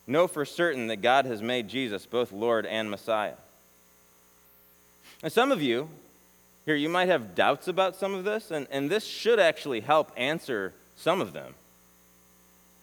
Know 0.08 0.26
for 0.26 0.44
certain 0.44 0.88
that 0.88 1.02
God 1.02 1.26
has 1.26 1.42
made 1.42 1.68
Jesus 1.68 2.06
both 2.06 2.32
Lord 2.32 2.66
and 2.66 2.90
Messiah. 2.90 3.34
And 5.22 5.30
some 5.30 5.52
of 5.52 5.62
you, 5.62 5.90
here, 6.64 6.74
you 6.74 6.88
might 6.88 7.08
have 7.08 7.34
doubts 7.34 7.68
about 7.68 7.94
some 7.94 8.14
of 8.14 8.24
this, 8.24 8.50
and, 8.50 8.66
and 8.70 8.90
this 8.90 9.04
should 9.04 9.38
actually 9.38 9.80
help 9.80 10.10
answer 10.16 10.72
some 10.96 11.20
of 11.20 11.32
them. 11.32 11.54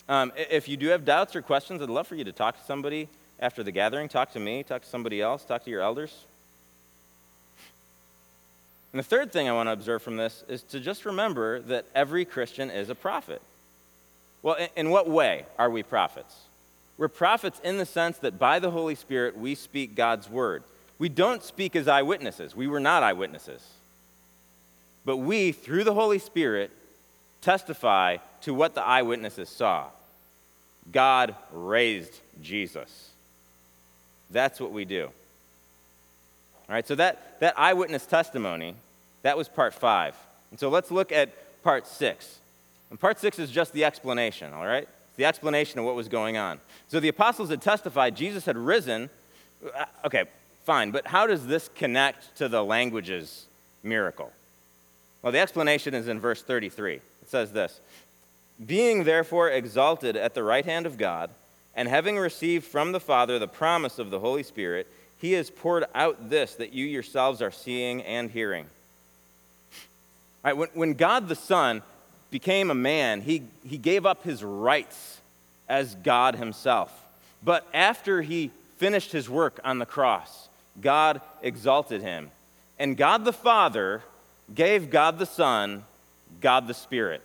Um, 0.07 0.31
if 0.35 0.67
you 0.67 0.77
do 0.77 0.87
have 0.89 1.03
doubts 1.03 1.35
or 1.35 1.41
questions, 1.41 1.81
I'd 1.81 1.89
love 1.89 2.07
for 2.07 2.15
you 2.15 2.23
to 2.25 2.31
talk 2.31 2.59
to 2.59 2.65
somebody 2.65 3.09
after 3.39 3.63
the 3.63 3.71
gathering. 3.71 4.07
Talk 4.07 4.31
to 4.33 4.39
me, 4.39 4.61
talk 4.61 4.83
to 4.83 4.87
somebody 4.87 5.19
else, 5.19 5.43
talk 5.43 5.63
to 5.63 5.69
your 5.71 5.81
elders. 5.81 6.15
And 8.93 8.99
the 8.99 9.03
third 9.03 9.33
thing 9.33 9.49
I 9.49 9.51
want 9.51 9.67
to 9.67 9.73
observe 9.73 10.03
from 10.03 10.15
this 10.15 10.43
is 10.47 10.61
to 10.63 10.79
just 10.79 11.05
remember 11.05 11.59
that 11.61 11.85
every 11.95 12.23
Christian 12.23 12.69
is 12.69 12.89
a 12.89 12.95
prophet. 12.95 13.41
Well, 14.43 14.57
in, 14.75 14.91
what 14.91 15.09
way 15.09 15.45
are 15.57 15.69
we 15.71 15.81
prophets? 15.81 16.44
We're 16.97 17.07
prophets 17.07 17.59
in 17.63 17.77
the 17.77 17.85
sense 17.85 18.17
that 18.19 18.39
by 18.39 18.59
the 18.59 18.71
Holy 18.71 18.95
Spirit 18.95 19.37
we 19.37 19.55
speak 19.55 19.95
God's 19.95 20.29
word. 20.29 20.63
We 20.97 21.09
don't 21.09 21.43
speak 21.43 21.75
as 21.75 21.87
eyewitnesses. 21.87 22.55
We 22.55 22.67
were 22.67 22.79
not 22.79 23.03
eyewitnesses. 23.03 23.61
But 25.03 25.17
we, 25.17 25.51
through 25.51 25.83
the 25.83 25.93
Holy 25.93 26.19
Spirit, 26.19 26.71
testify 27.41 28.17
to 28.41 28.53
what 28.53 28.75
the 28.75 28.81
eyewitnesses 28.81 29.49
saw. 29.49 29.87
God 30.91 31.35
raised 31.51 32.19
Jesus. 32.41 33.11
That's 34.31 34.59
what 34.59 34.71
we 34.71 34.85
do. 34.85 35.05
All 36.67 36.73
right, 36.73 36.87
so 36.87 36.95
that, 36.95 37.39
that 37.41 37.59
eyewitness 37.59 38.05
testimony 38.05 38.75
that 39.21 39.37
was 39.37 39.49
part 39.49 39.73
five. 39.73 40.15
And 40.51 40.59
so 40.59 40.69
let's 40.69 40.91
look 40.91 41.11
at 41.11 41.29
part 41.63 41.87
six. 41.87 42.37
And 42.89 42.99
part 42.99 43.19
six 43.19 43.39
is 43.39 43.51
just 43.51 43.73
the 43.73 43.83
explanation, 43.83 44.53
all 44.53 44.65
right? 44.65 44.87
The 45.17 45.25
explanation 45.25 45.79
of 45.79 45.85
what 45.85 45.95
was 45.95 46.07
going 46.07 46.37
on. 46.37 46.59
So 46.87 46.99
the 46.99 47.07
apostles 47.07 47.49
had 47.49 47.61
testified 47.61 48.15
Jesus 48.15 48.45
had 48.45 48.57
risen. 48.57 49.09
Uh, 49.75 49.85
okay, 50.05 50.25
fine, 50.63 50.91
but 50.91 51.07
how 51.07 51.27
does 51.27 51.47
this 51.47 51.69
connect 51.75 52.35
to 52.37 52.47
the 52.47 52.63
languages 52.63 53.45
miracle? 53.83 54.31
Well, 55.21 55.31
the 55.31 55.39
explanation 55.39 55.93
is 55.93 56.07
in 56.07 56.19
verse 56.19 56.43
33. 56.43 56.95
It 56.95 57.01
says 57.25 57.51
this 57.51 57.79
Being 58.63 59.03
therefore 59.03 59.49
exalted 59.49 60.15
at 60.15 60.33
the 60.33 60.43
right 60.43 60.65
hand 60.65 60.85
of 60.85 60.97
God, 60.97 61.31
and 61.75 61.89
having 61.89 62.17
received 62.17 62.65
from 62.65 62.91
the 62.91 62.99
Father 62.99 63.39
the 63.39 63.47
promise 63.47 63.99
of 63.99 64.11
the 64.11 64.19
Holy 64.19 64.43
Spirit, 64.43 64.87
he 65.17 65.33
has 65.33 65.49
poured 65.49 65.85
out 65.95 66.29
this 66.29 66.55
that 66.55 66.73
you 66.73 66.85
yourselves 66.85 67.41
are 67.41 67.51
seeing 67.51 68.03
and 68.03 68.29
hearing. 68.29 68.67
Right, 70.43 70.55
when, 70.55 70.69
when 70.75 70.93
God 70.93 71.27
the 71.27 71.35
Son 71.35 71.81
became 72.35 72.69
a 72.69 72.75
man, 72.75 73.21
he, 73.21 73.43
he 73.65 73.77
gave 73.77 74.05
up 74.05 74.25
his 74.25 74.43
rights 74.43 75.21
as 75.69 75.95
God 75.95 76.35
himself. 76.35 76.91
But 77.41 77.65
after 77.73 78.21
he 78.21 78.51
finished 78.75 79.13
his 79.13 79.29
work 79.29 79.61
on 79.63 79.79
the 79.79 79.85
cross, 79.85 80.49
God 80.81 81.21
exalted 81.41 82.01
him. 82.01 82.29
And 82.77 82.97
God 82.97 83.23
the 83.23 83.31
Father 83.31 84.01
gave 84.53 84.89
God 84.89 85.17
the 85.17 85.25
Son 85.25 85.85
God 86.41 86.67
the 86.67 86.73
Spirit. 86.73 87.21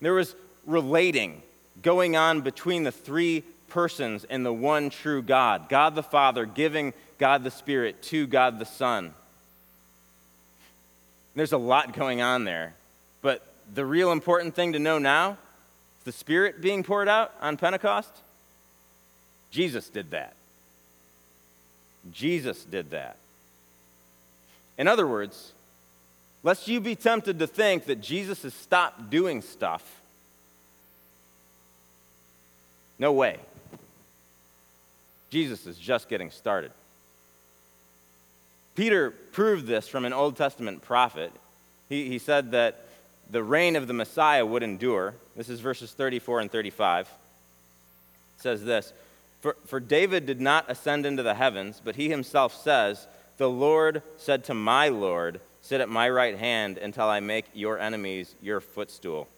There 0.00 0.14
was 0.14 0.36
relating 0.64 1.42
going 1.82 2.14
on 2.14 2.42
between 2.42 2.84
the 2.84 2.92
three 2.92 3.42
persons 3.70 4.22
in 4.22 4.44
the 4.44 4.52
one 4.52 4.88
true 4.88 5.20
God 5.20 5.68
God 5.68 5.96
the 5.96 6.02
Father 6.04 6.46
giving 6.46 6.94
God 7.18 7.42
the 7.42 7.50
Spirit 7.50 8.02
to 8.04 8.28
God 8.28 8.60
the 8.60 8.66
Son. 8.66 9.14
There's 11.34 11.52
a 11.52 11.58
lot 11.58 11.92
going 11.92 12.22
on 12.22 12.44
there, 12.44 12.74
the 13.74 13.84
real 13.84 14.12
important 14.12 14.54
thing 14.54 14.72
to 14.72 14.78
know 14.78 14.98
now 14.98 15.32
is 15.32 15.36
the 16.04 16.12
Spirit 16.12 16.60
being 16.60 16.82
poured 16.82 17.08
out 17.08 17.34
on 17.40 17.56
Pentecost. 17.56 18.10
Jesus 19.50 19.88
did 19.88 20.10
that. 20.12 20.34
Jesus 22.12 22.64
did 22.64 22.90
that. 22.90 23.16
In 24.78 24.88
other 24.88 25.06
words, 25.06 25.52
lest 26.42 26.68
you 26.68 26.80
be 26.80 26.94
tempted 26.94 27.38
to 27.40 27.46
think 27.46 27.86
that 27.86 28.00
Jesus 28.00 28.42
has 28.42 28.54
stopped 28.54 29.10
doing 29.10 29.42
stuff, 29.42 30.00
no 32.98 33.12
way. 33.12 33.38
Jesus 35.30 35.66
is 35.66 35.76
just 35.76 36.08
getting 36.08 36.30
started. 36.30 36.72
Peter 38.74 39.10
proved 39.10 39.66
this 39.66 39.88
from 39.88 40.04
an 40.04 40.12
Old 40.12 40.36
Testament 40.36 40.82
prophet. 40.82 41.32
He, 41.88 42.08
he 42.08 42.18
said 42.18 42.52
that 42.52 42.87
the 43.30 43.42
reign 43.42 43.76
of 43.76 43.86
the 43.86 43.92
Messiah 43.92 44.44
would 44.44 44.62
endure. 44.62 45.14
This 45.36 45.48
is 45.48 45.60
verses 45.60 45.92
34 45.92 46.40
and 46.40 46.50
35. 46.50 47.06
It 47.06 48.42
says 48.42 48.64
this 48.64 48.92
for, 49.40 49.56
for 49.66 49.80
David 49.80 50.26
did 50.26 50.40
not 50.40 50.70
ascend 50.70 51.06
into 51.06 51.22
the 51.22 51.34
heavens, 51.34 51.80
but 51.84 51.96
he 51.96 52.08
himself 52.08 52.60
says, 52.62 53.06
The 53.36 53.48
Lord 53.48 54.02
said 54.18 54.44
to 54.44 54.54
my 54.54 54.88
Lord, 54.88 55.40
Sit 55.62 55.80
at 55.80 55.88
my 55.88 56.08
right 56.08 56.36
hand 56.36 56.78
until 56.78 57.06
I 57.06 57.20
make 57.20 57.44
your 57.52 57.78
enemies 57.78 58.34
your 58.42 58.60
footstool. 58.60 59.28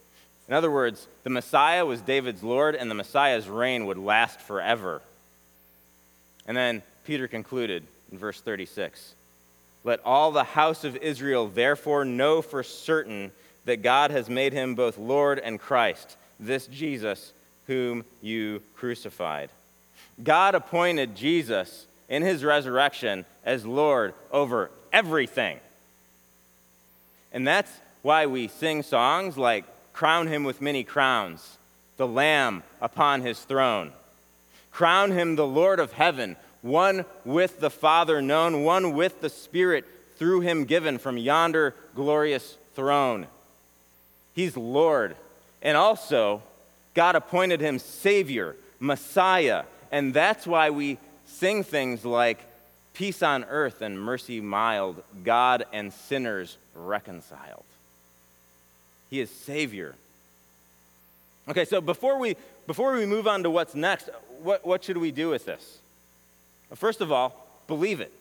In 0.49 0.55
other 0.55 0.71
words, 0.71 1.07
the 1.23 1.31
Messiah 1.31 1.85
was 1.85 2.01
David's 2.01 2.43
Lord, 2.43 2.75
and 2.75 2.91
the 2.91 2.95
Messiah's 2.95 3.49
reign 3.49 3.87
would 3.87 3.99
last 3.99 4.41
forever. 4.41 5.03
And 6.47 6.57
then 6.57 6.83
Peter 7.05 7.29
concluded 7.29 7.83
in 8.11 8.19
verse 8.19 8.41
36 8.41 9.15
Let 9.85 10.01
all 10.05 10.33
the 10.33 10.45
house 10.45 10.85
of 10.85 10.97
Israel 10.97 11.47
therefore 11.49 12.05
know 12.05 12.43
for 12.43 12.63
certain 12.63 13.33
that 13.71 13.83
God 13.83 14.11
has 14.11 14.29
made 14.29 14.53
him 14.53 14.75
both 14.75 14.99
Lord 14.99 15.39
and 15.39 15.61
Christ, 15.61 16.17
this 16.41 16.67
Jesus 16.67 17.33
whom 17.69 18.05
you 18.21 18.63
crucified. 18.75 19.49
God 20.25 20.57
appointed 20.57 21.15
Jesus 21.15 21.87
in 22.09 22.23
his 22.23 22.43
resurrection 22.43 23.25
as 23.45 23.65
Lord 23.65 24.13
over 24.33 24.73
everything. 24.93 25.61
And 27.33 27.47
that's 27.47 27.71
why 28.03 28.27
we 28.27 28.49
sing 28.49 28.83
songs 28.83 29.39
like 29.39 29.65
Crown 29.93 30.27
Him 30.27 30.43
with 30.43 30.61
Many 30.61 30.83
Crowns, 30.83 31.59
the 31.97 32.09
Lamb 32.09 32.65
upon 32.81 33.23
his 33.23 33.39
throne. 33.39 33.93
Crown 34.73 35.13
Him 35.13 35.37
the 35.37 35.47
Lord 35.47 35.79
of 35.79 35.93
heaven, 35.93 36.35
one 36.61 37.05
with 37.25 37.61
the 37.61 37.71
Father 37.71 38.21
known, 38.21 38.65
one 38.65 38.95
with 38.95 39.21
the 39.21 39.31
Spirit 39.31 39.85
through 40.17 40.41
Him 40.41 40.65
given 40.65 40.99
from 40.99 41.17
yonder 41.17 41.77
glorious 41.95 42.57
throne. 42.75 43.29
He's 44.35 44.57
Lord. 44.57 45.17
And 45.63 45.77
also, 45.77 46.43
God 46.95 47.17
appointed 47.17 47.61
Him 47.61 47.79
Savior, 47.79 48.57
Messiah, 48.79 49.65
and 49.93 50.15
that's 50.15 50.47
why 50.47 50.71
we 50.71 50.99
sing 51.27 51.65
things 51.65 52.05
like 52.05 52.39
peace 52.95 53.23
on 53.23 53.45
earth 53.45 53.83
and 53.83 54.01
mercy 54.01 54.41
mild, 54.41 55.03
God 55.25 55.65
and 55.73 55.93
sinners 55.93 56.57
reconciled. 56.75 57.65
He 59.09 59.21
is 59.21 59.31
Savior. 59.31 59.95
Okay, 61.49 61.65
so 61.65 61.81
before 61.81 62.19
we, 62.19 62.37
before 62.67 62.93
we 62.93 63.07
move 63.07 63.27
on 63.27 63.43
to 63.43 63.51
what's 63.51 63.75
next, 63.75 64.09
what, 64.43 64.65
what 64.65 64.85
should 64.85 64.99
we 64.99 65.11
do 65.11 65.31
with 65.31 65.45
this? 65.45 65.79
First 66.75 67.01
of 67.01 67.11
all, 67.11 67.35
believe 67.67 68.01
it. 68.01 68.13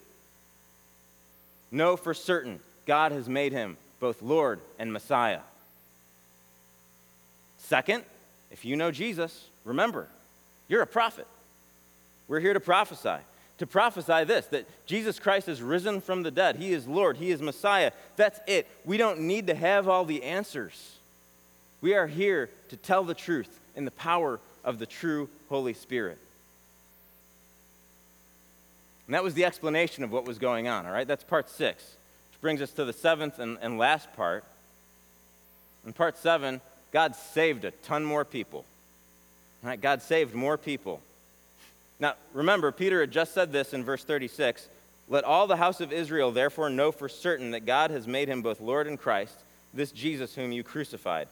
Know 1.72 1.96
for 1.96 2.14
certain 2.14 2.60
God 2.88 3.12
has 3.12 3.30
made 3.30 3.52
him 3.52 3.78
both 4.00 4.22
Lord 4.22 4.60
and 4.80 4.92
Messiah. 4.92 5.42
Second, 7.70 8.04
if 8.50 8.66
you 8.66 8.76
know 8.76 8.90
Jesus, 8.90 9.46
remember, 9.64 10.08
you're 10.68 10.82
a 10.82 10.88
prophet. 10.88 11.28
We're 12.28 12.40
here 12.40 12.56
to 12.56 12.60
prophesy. 12.60 13.24
To 13.60 13.68
prophesy 13.68 14.24
this 14.24 14.48
that 14.48 14.66
Jesus 14.88 15.20
Christ 15.20 15.48
is 15.48 15.62
risen 15.62 16.02
from 16.02 16.24
the 16.24 16.32
dead. 16.32 16.56
He 16.56 16.74
is 16.74 16.88
Lord. 16.88 17.18
He 17.18 17.30
is 17.30 17.44
Messiah. 17.44 17.92
That's 18.16 18.40
it. 18.48 18.66
We 18.86 18.98
don't 18.98 19.20
need 19.20 19.46
to 19.48 19.54
have 19.54 19.88
all 19.88 20.04
the 20.04 20.24
answers. 20.24 20.96
We 21.80 21.94
are 21.94 22.08
here 22.08 22.50
to 22.70 22.76
tell 22.76 23.04
the 23.04 23.14
truth 23.14 23.60
in 23.76 23.86
the 23.86 23.92
power 23.92 24.40
of 24.66 24.80
the 24.80 24.88
true 24.88 25.30
Holy 25.48 25.76
Spirit. 25.76 26.18
And 29.06 29.14
that 29.14 29.24
was 29.24 29.36
the 29.36 29.46
explanation 29.46 30.04
of 30.04 30.12
what 30.12 30.26
was 30.26 30.40
going 30.40 30.68
on, 30.68 30.88
all 30.88 30.92
right? 30.92 31.08
That's 31.08 31.24
part 31.24 31.52
six, 31.52 31.84
which 32.32 32.42
brings 32.42 32.64
us 32.64 32.72
to 32.72 32.86
the 32.86 32.94
seventh 32.94 33.38
and, 33.38 33.60
and 33.62 33.78
last 33.78 34.12
part. 34.16 34.44
In 35.86 35.94
part 35.94 36.18
seven, 36.18 36.62
God 36.92 37.16
saved 37.16 37.66
a 37.66 37.72
ton 37.72 38.04
more 38.04 38.26
people. 38.26 38.66
Right? 39.62 39.80
God 39.80 40.02
saved 40.02 40.34
more 40.34 40.58
people. 40.58 41.02
Now, 42.00 42.14
remember, 42.34 42.72
Peter 42.72 43.02
had 43.02 43.12
just 43.12 43.34
said 43.34 43.52
this 43.52 43.74
in 43.74 43.84
verse 43.84 44.04
36 44.04 44.68
Let 45.10 45.24
all 45.24 45.48
the 45.48 45.58
house 45.58 45.82
of 45.82 45.92
Israel 45.92 46.32
therefore 46.32 46.70
know 46.70 46.92
for 46.92 47.10
certain 47.10 47.52
that 47.52 47.66
God 47.66 47.92
has 47.92 48.08
made 48.08 48.30
him 48.30 48.42
both 48.42 48.62
Lord 48.62 48.88
and 48.88 49.00
Christ, 49.00 49.36
this 49.74 49.92
Jesus 49.92 50.34
whom 50.36 50.52
you 50.52 50.64
crucified. 50.64 51.28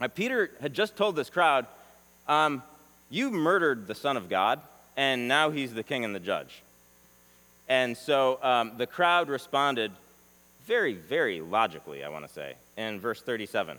Now, 0.00 0.08
Peter 0.08 0.50
had 0.60 0.72
just 0.72 0.96
told 0.96 1.14
this 1.14 1.28
crowd, 1.28 1.66
um, 2.26 2.62
You 3.10 3.30
murdered 3.30 3.86
the 3.86 3.94
Son 3.94 4.16
of 4.16 4.30
God, 4.30 4.60
and 4.96 5.28
now 5.28 5.50
he's 5.50 5.74
the 5.74 5.82
king 5.82 6.04
and 6.04 6.14
the 6.14 6.20
judge. 6.20 6.62
And 7.68 7.96
so 7.96 8.42
um, 8.42 8.72
the 8.78 8.86
crowd 8.86 9.28
responded 9.28 9.92
very, 10.64 10.94
very 10.94 11.40
logically, 11.40 12.02
I 12.02 12.08
want 12.08 12.26
to 12.26 12.32
say, 12.32 12.54
in 12.76 12.98
verse 12.98 13.20
37. 13.20 13.78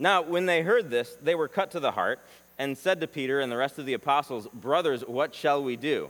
Now, 0.00 0.22
when 0.22 0.46
they 0.46 0.62
heard 0.62 0.88
this, 0.88 1.14
they 1.22 1.34
were 1.34 1.46
cut 1.46 1.72
to 1.72 1.80
the 1.80 1.92
heart 1.92 2.18
and 2.58 2.76
said 2.76 3.02
to 3.02 3.06
Peter 3.06 3.38
and 3.40 3.52
the 3.52 3.56
rest 3.56 3.78
of 3.78 3.84
the 3.84 3.92
apostles, 3.92 4.48
Brothers, 4.48 5.02
what 5.06 5.34
shall 5.34 5.62
we 5.62 5.76
do? 5.76 6.08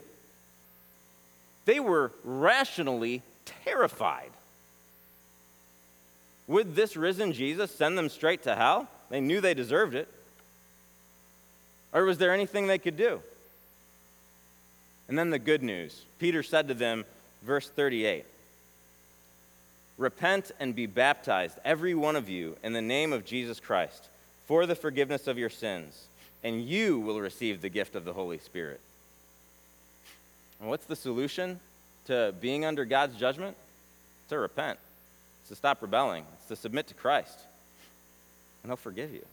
They 1.65 1.81
were 1.81 2.13
rationally 2.25 3.23
terrified. 3.65 4.31
Would 6.47 6.77
this 6.77 6.97
risen 6.97 7.33
Jesus 7.33 7.75
send 7.75 7.99
them 7.99 8.09
straight 8.09 8.45
to 8.45 8.55
hell? 8.55 8.89
They 9.11 9.21
knew 9.21 9.41
they 9.41 9.55
deserved 9.55 9.97
it. 9.97 10.09
Or 11.93 12.05
was 12.05 12.19
there 12.19 12.33
anything 12.33 12.69
they 12.69 12.79
could 12.79 12.97
do? 12.97 13.21
And 15.09 15.19
then 15.19 15.31
the 15.31 15.39
good 15.41 15.63
news 15.63 16.05
Peter 16.21 16.45
said 16.45 16.69
to 16.69 16.75
them, 16.75 17.05
verse 17.43 17.69
38 17.69 18.25
Repent 20.01 20.51
and 20.59 20.75
be 20.75 20.87
baptized, 20.87 21.59
every 21.65 21.95
one 21.95 22.17
of 22.17 22.29
you, 22.29 22.57
in 22.65 22.73
the 22.73 22.83
name 22.83 23.13
of 23.13 23.25
Jesus 23.25 23.61
Christ, 23.61 24.09
for 24.47 24.67
the 24.67 24.75
forgiveness 24.75 25.29
of 25.29 25.39
your 25.39 25.51
sins 25.51 26.09
and 26.43 26.65
you 26.65 26.99
will 26.99 27.21
receive 27.21 27.61
the 27.61 27.69
gift 27.69 27.95
of 27.95 28.05
the 28.05 28.13
Holy 28.13 28.39
Spirit. 28.39 28.81
And 30.61 30.69
what's 30.69 30.87
the 30.87 30.97
solution 30.97 31.61
to 32.07 32.35
being 32.41 32.65
under 32.65 32.85
God's 32.85 33.17
judgment? 33.17 33.57
To 34.29 34.39
repent, 34.39 34.79
it's 35.41 35.49
to 35.49 35.57
stop 35.57 35.83
rebelling, 35.83 36.25
it's 36.39 36.49
to 36.49 36.57
submit 36.57 36.87
to 36.89 36.95
Christ, 36.95 37.37
and 38.63 38.71
He'll 38.71 38.77
forgive 38.77 39.13
you. 39.13 39.25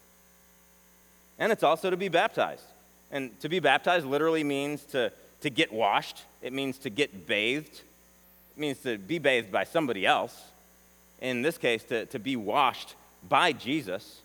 And 1.38 1.52
it's 1.52 1.64
also 1.64 1.92
to 1.92 1.98
be 1.98 2.10
baptized. 2.10 2.64
And 3.12 3.40
to 3.42 3.48
be 3.48 3.60
baptized 3.60 4.06
literally 4.06 4.44
means 4.44 4.84
to, 4.86 5.12
to 5.42 5.50
get 5.50 5.72
washed, 5.72 6.24
it 6.42 6.52
means 6.52 6.80
to 6.80 6.90
get 6.90 7.28
bathed, 7.28 7.82
it 8.56 8.60
means 8.60 8.80
to 8.80 8.98
be 8.98 9.20
bathed 9.20 9.52
by 9.52 9.66
somebody 9.66 10.06
else. 10.06 10.36
In 11.22 11.42
this 11.42 11.58
case, 11.58 11.84
to, 11.86 12.06
to 12.08 12.20
be 12.20 12.36
washed 12.36 12.96
by 13.28 13.52
Jesus. 13.52 14.22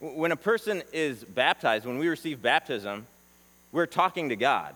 When 0.00 0.32
a 0.32 0.36
person 0.36 0.82
is 0.92 1.24
baptized, 1.24 1.84
when 1.84 1.98
we 1.98 2.08
receive 2.08 2.42
baptism, 2.42 3.06
we're 3.72 3.86
talking 3.86 4.30
to 4.30 4.36
God. 4.36 4.74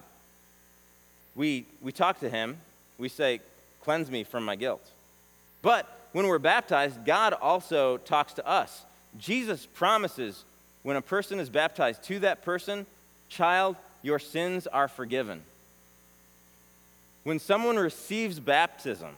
We, 1.35 1.66
we 1.83 1.92
talk 1.92 2.20
to 2.20 2.31
Him, 2.31 2.59
we 2.99 3.09
say, 3.09 3.40
Cleanse 3.81 4.11
me 4.11 4.25
from 4.25 4.44
my 4.44 4.57
guilt. 4.57 4.83
But 5.61 5.87
when 6.12 6.27
we're 6.27 6.38
baptized, 6.38 7.05
God 7.05 7.35
also 7.35 7.99
talks 7.99 8.35
to 8.35 8.47
us. 8.47 8.83
Jesus 9.18 9.66
promises 9.66 10.44
when 10.83 10.97
a 10.97 11.03
person 11.03 11.38
is 11.38 11.51
baptized 11.51 12.03
to 12.05 12.20
that 12.20 12.42
person, 12.42 12.87
Child, 13.29 13.77
your 14.03 14.18
sins 14.18 14.66
are 14.66 14.87
forgiven. 14.87 15.42
When 17.25 17.40
someone 17.40 17.77
receives 17.77 18.38
baptism, 18.38 19.11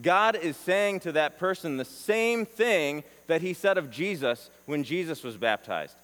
God 0.00 0.36
is 0.36 0.56
saying 0.56 1.00
to 1.00 1.12
that 1.12 1.38
person 1.38 1.76
the 1.76 1.84
same 1.84 2.44
thing 2.44 3.02
that 3.26 3.40
he 3.40 3.54
said 3.54 3.78
of 3.78 3.90
Jesus 3.90 4.50
when 4.66 4.84
Jesus 4.84 5.22
was 5.22 5.36
baptized 5.36 5.96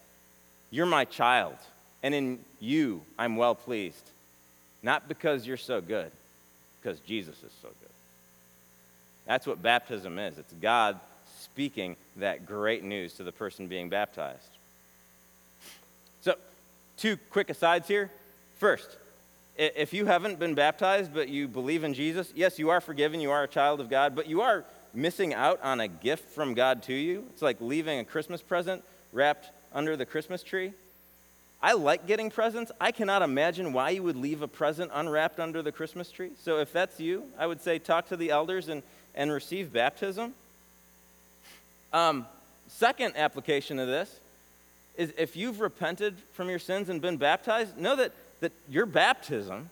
You're 0.71 0.85
my 0.85 1.05
child, 1.05 1.55
and 2.01 2.13
in 2.15 2.39
you 2.59 3.01
I'm 3.17 3.35
well 3.35 3.55
pleased. 3.55 4.09
Not 4.81 5.07
because 5.07 5.47
you're 5.47 5.57
so 5.57 5.79
good, 5.79 6.11
because 6.81 6.99
Jesus 7.01 7.35
is 7.43 7.51
so 7.61 7.69
good. 7.69 7.89
That's 9.25 9.47
what 9.47 9.61
baptism 9.61 10.19
is 10.19 10.37
it's 10.37 10.53
God 10.53 10.99
speaking 11.39 11.95
that 12.17 12.45
great 12.45 12.83
news 12.83 13.13
to 13.13 13.23
the 13.23 13.31
person 13.31 13.67
being 13.67 13.89
baptized. 13.89 14.39
So, 16.21 16.35
two 16.97 17.17
quick 17.29 17.49
asides 17.49 17.87
here. 17.87 18.09
First, 18.57 18.87
if 19.57 19.93
you 19.93 20.05
haven't 20.05 20.39
been 20.39 20.55
baptized 20.55 21.13
but 21.13 21.29
you 21.29 21.47
believe 21.47 21.83
in 21.83 21.93
Jesus, 21.93 22.31
yes, 22.35 22.57
you 22.57 22.69
are 22.69 22.81
forgiven, 22.81 23.19
you 23.19 23.31
are 23.31 23.43
a 23.43 23.47
child 23.47 23.79
of 23.79 23.89
God, 23.89 24.15
but 24.15 24.27
you 24.27 24.41
are 24.41 24.65
missing 24.93 25.33
out 25.33 25.59
on 25.61 25.79
a 25.79 25.87
gift 25.87 26.29
from 26.31 26.53
God 26.53 26.83
to 26.83 26.93
you. 26.93 27.23
It's 27.31 27.41
like 27.41 27.57
leaving 27.59 27.99
a 27.99 28.05
Christmas 28.05 28.41
present 28.41 28.83
wrapped 29.11 29.49
under 29.73 29.95
the 29.95 30.05
Christmas 30.05 30.43
tree. 30.43 30.73
I 31.61 31.73
like 31.73 32.07
getting 32.07 32.29
presents. 32.29 32.71
I 32.81 32.91
cannot 32.91 33.21
imagine 33.21 33.71
why 33.71 33.91
you 33.91 34.03
would 34.03 34.17
leave 34.17 34.41
a 34.41 34.47
present 34.47 34.91
unwrapped 34.93 35.39
under 35.39 35.61
the 35.61 35.71
Christmas 35.71 36.11
tree. 36.11 36.31
So 36.41 36.59
if 36.59 36.73
that's 36.73 36.99
you, 36.99 37.23
I 37.39 37.47
would 37.47 37.61
say 37.61 37.79
talk 37.79 38.09
to 38.09 38.17
the 38.17 38.31
elders 38.31 38.67
and, 38.67 38.83
and 39.15 39.31
receive 39.31 39.71
baptism. 39.71 40.33
Um, 41.93 42.25
second 42.67 43.15
application 43.15 43.79
of 43.79 43.87
this 43.87 44.13
is 44.97 45.13
if 45.17 45.35
you've 45.35 45.61
repented 45.61 46.15
from 46.33 46.49
your 46.49 46.59
sins 46.59 46.89
and 46.89 47.01
been 47.01 47.17
baptized, 47.17 47.77
know 47.77 47.95
that 47.95 48.11
that 48.43 48.51
your 48.69 48.85
baptism 48.85 49.69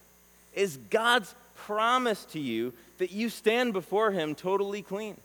is 0.53 0.77
God's 0.89 1.33
promise 1.55 2.23
to 2.25 2.39
you 2.39 2.73
that 2.97 3.11
you 3.11 3.29
stand 3.29 3.73
before 3.73 4.11
Him 4.11 4.33
totally 4.33 4.81
clean, 4.81 5.17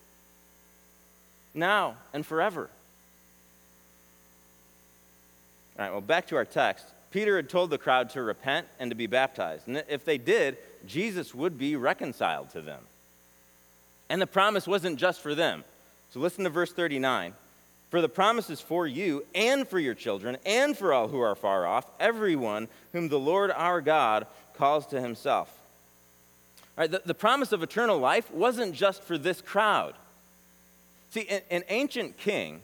now 1.55 1.97
and 2.13 2.27
forever. 2.27 2.69
All 5.79 5.85
right, 5.85 5.93
well, 5.93 6.01
back 6.01 6.27
to 6.29 6.37
our 6.37 6.45
text. 6.45 6.87
Peter 7.13 7.37
had 7.37 7.49
told 7.49 7.71
the 7.71 7.79
crowd 7.79 8.11
to 8.11 8.23
repent 8.23 8.67
and 8.81 8.91
to 8.91 8.95
be 8.97 9.07
baptized. 9.07 9.69
And 9.69 9.85
if 9.89 10.05
they 10.05 10.19
did, 10.19 10.57
Jesus 10.87 11.35
would 11.35 11.57
be 11.57 11.77
reconciled 11.77 12.51
to 12.51 12.61
them. 12.61 12.83
And 14.09 14.21
the 14.21 14.27
promise 14.27 14.67
wasn't 14.67 14.99
just 14.99 15.21
for 15.21 15.35
them. 15.35 15.65
So 16.13 16.21
listen 16.21 16.45
to 16.45 16.51
verse 16.51 16.73
39. 16.73 17.33
For 17.97 18.03
the 18.03 18.11
promise 18.11 18.51
is 18.51 18.61
for 18.61 18.87
you 18.87 19.25
and 19.35 19.67
for 19.67 19.79
your 19.79 19.95
children 19.95 20.37
and 20.45 20.77
for 20.77 20.93
all 20.93 21.09
who 21.09 21.21
are 21.21 21.35
far 21.35 21.67
off, 21.67 21.87
everyone 21.99 22.69
whom 22.93 23.09
the 23.09 23.19
Lord 23.19 23.51
our 23.51 23.81
God 23.81 24.27
calls 24.53 24.85
to 24.89 25.01
himself. 25.01 25.49
All 26.77 26.83
right, 26.83 26.91
the, 26.91 27.01
the 27.07 27.15
promise 27.15 27.53
of 27.53 27.63
eternal 27.63 27.99
life 27.99 28.31
wasn't 28.31 28.75
just 28.75 29.03
for 29.03 29.17
this 29.17 29.41
crowd. 29.41 29.95
See, 31.13 31.27
an, 31.27 31.41
an 31.51 31.65
ancient 31.71 32.19
king 32.19 32.61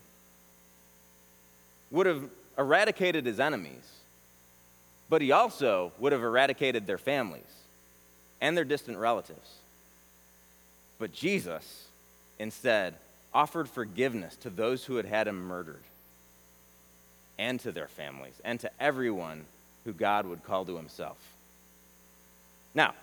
would 1.90 2.05
have 2.05 2.25
eradicated 2.59 3.25
his 3.25 3.40
enemies, 3.40 3.90
but 5.09 5.23
he 5.23 5.33
also 5.33 5.92
would 5.99 6.12
have 6.12 6.23
eradicated 6.23 6.87
their 6.87 6.99
families 6.99 7.40
and 8.42 8.55
their 8.55 8.66
distant 8.66 8.99
relatives. 8.99 9.51
But 10.99 11.14
Jesus, 11.14 11.87
instead, 12.38 12.97
offered 13.35 13.68
forgiveness 13.68 14.37
to 14.37 14.51
those 14.51 14.85
who 14.85 14.97
had 14.97 15.07
had 15.07 15.29
him 15.29 15.42
murdered, 15.47 15.83
and 17.38 17.59
to 17.61 17.73
their 17.73 17.88
families, 17.88 18.35
and 18.45 18.61
to 18.61 18.71
everyone 18.79 19.45
who 19.85 19.92
God 19.92 20.27
would 20.27 20.45
call 20.45 20.64
to 20.64 20.77
himself. 20.77 21.16
Now, 22.75 22.95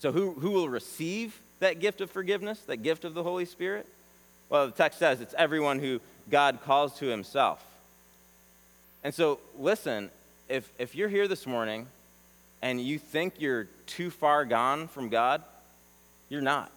so 0.00 0.12
who, 0.12 0.32
who 0.32 0.50
will 0.50 0.68
receive 0.68 1.38
that 1.60 1.80
gift 1.80 2.00
of 2.00 2.10
forgiveness, 2.10 2.60
that 2.60 2.78
gift 2.78 3.04
of 3.04 3.14
the 3.14 3.22
Holy 3.22 3.44
Spirit? 3.44 3.86
Well, 4.48 4.66
the 4.66 4.72
text 4.72 4.98
says 4.98 5.20
it's 5.20 5.34
everyone 5.36 5.78
who 5.78 6.00
God 6.30 6.60
calls 6.64 6.94
to 6.98 7.06
himself. 7.06 7.64
And 9.04 9.14
so, 9.14 9.38
listen, 9.58 10.10
if, 10.48 10.70
if 10.78 10.94
you're 10.94 11.08
here 11.08 11.28
this 11.28 11.46
morning 11.46 11.86
and 12.62 12.80
you 12.80 12.98
think 12.98 13.34
you're 13.38 13.68
too 13.86 14.10
far 14.10 14.44
gone 14.44 14.88
from 14.88 15.08
God, 15.08 15.42
you're 16.28 16.40
not. 16.40 16.70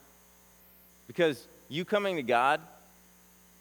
Because 1.08 1.46
you 1.72 1.86
coming 1.86 2.18
to 2.18 2.24
God 2.24 2.60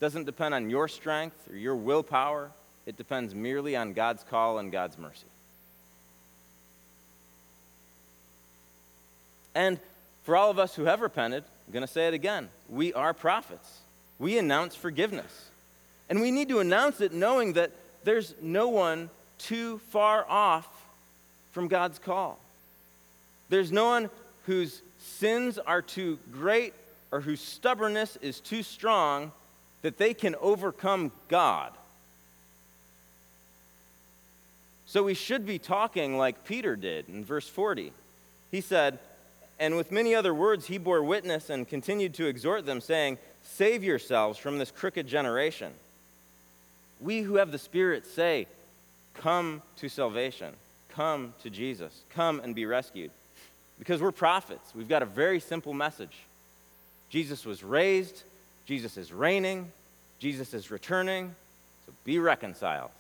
doesn't 0.01 0.25
depend 0.25 0.53
on 0.53 0.69
your 0.69 0.89
strength 0.89 1.37
or 1.49 1.57
your 1.57 1.77
willpower, 1.77 2.51
it 2.85 2.97
depends 2.97 3.37
merely 3.37 3.77
on 3.77 3.93
God's 3.93 4.25
call 4.25 4.59
and 4.59 4.73
God's 4.73 4.99
mercy. 4.99 5.27
And 9.55 9.79
for 10.25 10.37
all 10.37 10.51
of 10.51 10.59
us 10.59 10.75
who 10.75 10.87
have 10.87 11.01
repented, 11.01 11.45
I'm 11.67 11.73
going 11.73 11.87
to 11.87 11.93
say 11.93 12.09
it 12.09 12.15
again 12.15 12.49
we 12.69 12.93
are 12.95 13.15
prophets. 13.15 13.79
We 14.19 14.39
announce 14.39 14.75
forgiveness. 14.75 15.49
And 16.09 16.21
we 16.21 16.33
need 16.33 16.49
to 16.49 16.59
announce 16.59 17.01
it 17.01 17.13
knowing 17.13 17.53
that 17.53 17.71
there's 18.03 18.35
no 18.43 18.69
one 18.69 19.09
too 19.39 19.79
far 19.91 20.27
off 20.29 20.67
from 21.53 21.69
God's 21.69 22.01
call. 22.01 22.41
There's 23.51 23.71
no 23.71 23.87
one 23.87 24.11
whose 24.47 24.83
sins 24.99 25.59
are 25.59 25.81
too 25.81 26.19
great 26.33 26.75
or 27.13 27.21
whose 27.21 27.41
stubbornness 27.41 28.17
is 28.23 28.41
too 28.41 28.63
strong 28.63 29.33
that 29.83 29.99
they 29.99 30.15
can 30.15 30.35
overcome 30.41 31.11
God. 31.29 31.73
So 34.87 35.05
we 35.05 35.15
should 35.15 35.47
be 35.47 35.59
talking 35.59 36.19
like 36.19 36.45
Peter 36.45 36.77
did 36.77 37.09
in 37.09 37.25
verse 37.25 37.49
40. 37.49 37.93
He 38.51 38.61
said, 38.61 38.99
And 39.59 39.77
with 39.77 39.93
many 39.93 40.15
other 40.15 40.35
words 40.35 40.67
he 40.67 40.79
bore 40.79 41.03
witness 41.03 41.49
and 41.49 41.69
continued 41.69 42.15
to 42.15 42.27
exhort 42.27 42.67
them, 42.67 42.81
saying, 42.81 43.19
Save 43.45 43.85
yourselves 43.85 44.39
from 44.39 44.59
this 44.59 44.71
crooked 44.71 45.07
generation. 45.07 45.73
We 47.01 47.21
who 47.23 47.37
have 47.37 47.53
the 47.53 47.59
Spirit 47.59 48.07
say, 48.07 48.47
Come 49.15 49.63
to 49.77 49.89
salvation. 49.89 50.55
Come 50.91 51.35
to 51.43 51.51
Jesus. 51.51 52.03
Come 52.15 52.41
and 52.41 52.55
be 52.55 52.67
rescued. 52.67 53.11
Because 53.79 54.03
we're 54.03 54.13
prophets. 54.13 54.75
We've 54.75 54.89
got 54.89 55.03
a 55.03 55.07
very 55.07 55.41
simple 55.41 55.73
message. 55.73 56.17
Jesus 57.11 57.45
was 57.45 57.63
raised, 57.63 58.23
Jesus 58.67 58.97
is 58.97 59.13
reigning, 59.13 59.71
Jesus 60.19 60.55
is 60.55 60.71
returning, 60.71 61.35
so 61.87 61.93
be 62.05 62.19
reconciled. 62.19 62.91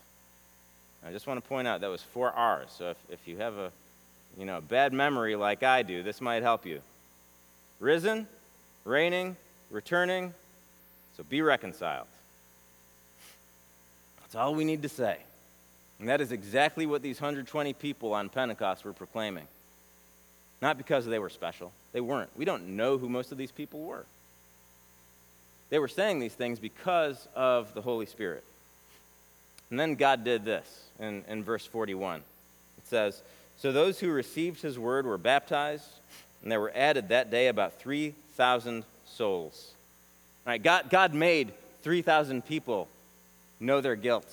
I 1.06 1.12
just 1.12 1.26
want 1.26 1.42
to 1.42 1.48
point 1.48 1.66
out 1.66 1.80
that 1.80 1.88
was 1.88 2.02
four 2.02 2.30
R's. 2.30 2.68
So 2.76 2.90
if, 2.90 2.96
if 3.10 3.28
you 3.28 3.38
have 3.38 3.56
a 3.56 3.72
you 4.38 4.44
know, 4.44 4.58
a 4.58 4.60
bad 4.60 4.92
memory 4.92 5.36
like 5.36 5.62
I 5.62 5.82
do, 5.82 6.02
this 6.02 6.20
might 6.20 6.42
help 6.42 6.66
you. 6.66 6.80
Risen, 7.78 8.26
reigning, 8.84 9.36
returning, 9.70 10.34
so 11.16 11.22
be 11.24 11.42
reconciled. 11.42 12.06
That's 14.20 14.34
all 14.34 14.54
we 14.54 14.64
need 14.64 14.82
to 14.82 14.88
say. 14.88 15.18
And 15.98 16.08
that 16.08 16.20
is 16.20 16.32
exactly 16.32 16.86
what 16.86 17.02
these 17.02 17.20
120 17.20 17.72
people 17.74 18.14
on 18.14 18.28
Pentecost 18.28 18.84
were 18.84 18.92
proclaiming. 18.92 19.46
Not 20.60 20.76
because 20.76 21.06
they 21.06 21.18
were 21.18 21.30
special. 21.30 21.72
They 21.92 22.00
weren't. 22.00 22.30
We 22.36 22.44
don't 22.44 22.76
know 22.76 22.98
who 22.98 23.08
most 23.08 23.32
of 23.32 23.38
these 23.38 23.50
people 23.50 23.80
were. 23.80 24.04
They 25.70 25.78
were 25.78 25.88
saying 25.88 26.18
these 26.18 26.34
things 26.34 26.58
because 26.58 27.28
of 27.34 27.72
the 27.74 27.80
Holy 27.80 28.06
Spirit. 28.06 28.44
And 29.70 29.78
then 29.78 29.94
God 29.94 30.24
did 30.24 30.44
this 30.44 30.84
in, 30.98 31.24
in 31.28 31.44
verse 31.44 31.64
41. 31.64 32.20
It 32.78 32.86
says, 32.86 33.22
So 33.58 33.72
those 33.72 34.00
who 34.00 34.10
received 34.10 34.60
his 34.60 34.78
word 34.78 35.06
were 35.06 35.18
baptized, 35.18 35.86
and 36.42 36.50
there 36.50 36.60
were 36.60 36.72
added 36.74 37.08
that 37.08 37.30
day 37.30 37.46
about 37.46 37.80
3,000 37.80 38.84
souls. 39.06 39.72
All 40.46 40.52
right, 40.52 40.62
God, 40.62 40.90
God 40.90 41.14
made 41.14 41.52
3,000 41.82 42.44
people 42.44 42.88
know 43.60 43.80
their 43.80 43.96
guilt. 43.96 44.26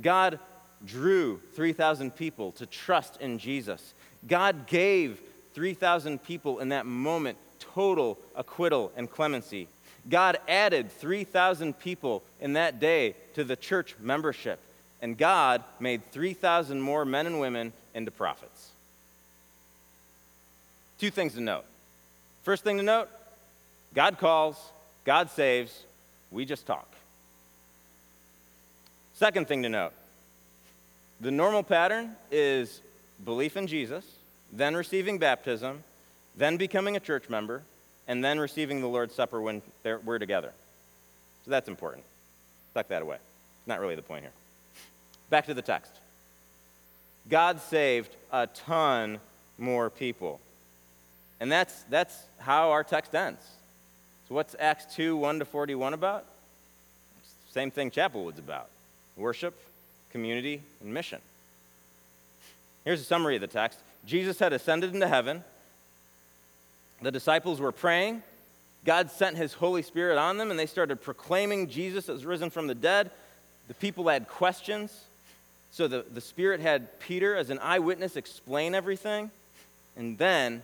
God 0.00 0.38
drew 0.84 1.40
3,000 1.54 2.14
people 2.14 2.52
to 2.52 2.66
trust 2.66 3.20
in 3.20 3.38
Jesus. 3.38 3.94
God 4.26 4.66
gave 4.66 5.18
3,000 5.58 6.22
people 6.22 6.60
in 6.60 6.68
that 6.68 6.86
moment 6.86 7.36
total 7.58 8.16
acquittal 8.36 8.92
and 8.96 9.10
clemency. 9.10 9.66
God 10.08 10.38
added 10.46 10.92
3,000 10.92 11.76
people 11.76 12.22
in 12.40 12.52
that 12.52 12.78
day 12.78 13.16
to 13.34 13.42
the 13.42 13.56
church 13.56 13.96
membership, 14.00 14.60
and 15.02 15.18
God 15.18 15.64
made 15.80 16.04
3,000 16.12 16.80
more 16.80 17.04
men 17.04 17.26
and 17.26 17.40
women 17.40 17.72
into 17.92 18.12
prophets. 18.12 18.70
Two 21.00 21.10
things 21.10 21.34
to 21.34 21.40
note. 21.40 21.64
First 22.44 22.62
thing 22.62 22.76
to 22.76 22.84
note 22.84 23.08
God 23.92 24.16
calls, 24.18 24.56
God 25.04 25.28
saves, 25.28 25.76
we 26.30 26.44
just 26.44 26.68
talk. 26.68 26.88
Second 29.14 29.48
thing 29.48 29.64
to 29.64 29.68
note 29.68 29.92
the 31.20 31.32
normal 31.32 31.64
pattern 31.64 32.12
is 32.30 32.80
belief 33.24 33.56
in 33.56 33.66
Jesus, 33.66 34.04
then 34.52 34.74
receiving 34.74 35.18
baptism, 35.18 35.82
then 36.36 36.56
becoming 36.56 36.96
a 36.96 37.00
church 37.00 37.28
member, 37.28 37.62
and 38.06 38.24
then 38.24 38.38
receiving 38.40 38.80
the 38.80 38.86
Lord's 38.86 39.14
Supper 39.14 39.40
when 39.40 39.62
we're 40.04 40.18
together. 40.18 40.52
So 41.44 41.50
that's 41.50 41.68
important. 41.68 42.04
Tuck 42.74 42.88
that 42.88 43.02
away. 43.02 43.18
Not 43.66 43.80
really 43.80 43.94
the 43.94 44.02
point 44.02 44.22
here. 44.22 44.32
Back 45.30 45.46
to 45.46 45.54
the 45.54 45.62
text. 45.62 45.92
God 47.28 47.60
saved 47.60 48.14
a 48.32 48.46
ton 48.46 49.18
more 49.58 49.90
people. 49.90 50.40
And 51.40 51.52
that's, 51.52 51.82
that's 51.84 52.16
how 52.38 52.70
our 52.70 52.82
text 52.82 53.14
ends. 53.14 53.42
So, 54.28 54.34
what's 54.34 54.54
Acts 54.58 54.94
2 54.94 55.16
1 55.16 55.38
to 55.40 55.44
41 55.44 55.94
about? 55.94 56.24
Same 57.50 57.70
thing 57.70 57.90
Chapelwood's 57.90 58.38
about 58.38 58.68
worship, 59.16 59.58
community, 60.10 60.62
and 60.82 60.92
mission. 60.92 61.20
Here's 62.84 63.00
a 63.00 63.04
summary 63.04 63.34
of 63.34 63.40
the 63.40 63.46
text 63.46 63.78
Jesus 64.08 64.38
had 64.38 64.54
ascended 64.54 64.94
into 64.94 65.06
heaven. 65.06 65.44
The 67.02 67.12
disciples 67.12 67.60
were 67.60 67.72
praying. 67.72 68.22
God 68.86 69.10
sent 69.10 69.36
his 69.36 69.52
Holy 69.52 69.82
Spirit 69.82 70.16
on 70.16 70.38
them, 70.38 70.50
and 70.50 70.58
they 70.58 70.64
started 70.64 71.02
proclaiming 71.02 71.68
Jesus 71.68 72.08
as 72.08 72.24
risen 72.24 72.48
from 72.48 72.68
the 72.68 72.74
dead. 72.74 73.10
The 73.68 73.74
people 73.74 74.08
had 74.08 74.26
questions. 74.26 75.04
So 75.72 75.88
the, 75.88 76.06
the 76.10 76.22
Spirit 76.22 76.60
had 76.60 76.98
Peter 77.00 77.36
as 77.36 77.50
an 77.50 77.58
eyewitness 77.58 78.16
explain 78.16 78.74
everything. 78.74 79.30
And 79.94 80.16
then 80.16 80.62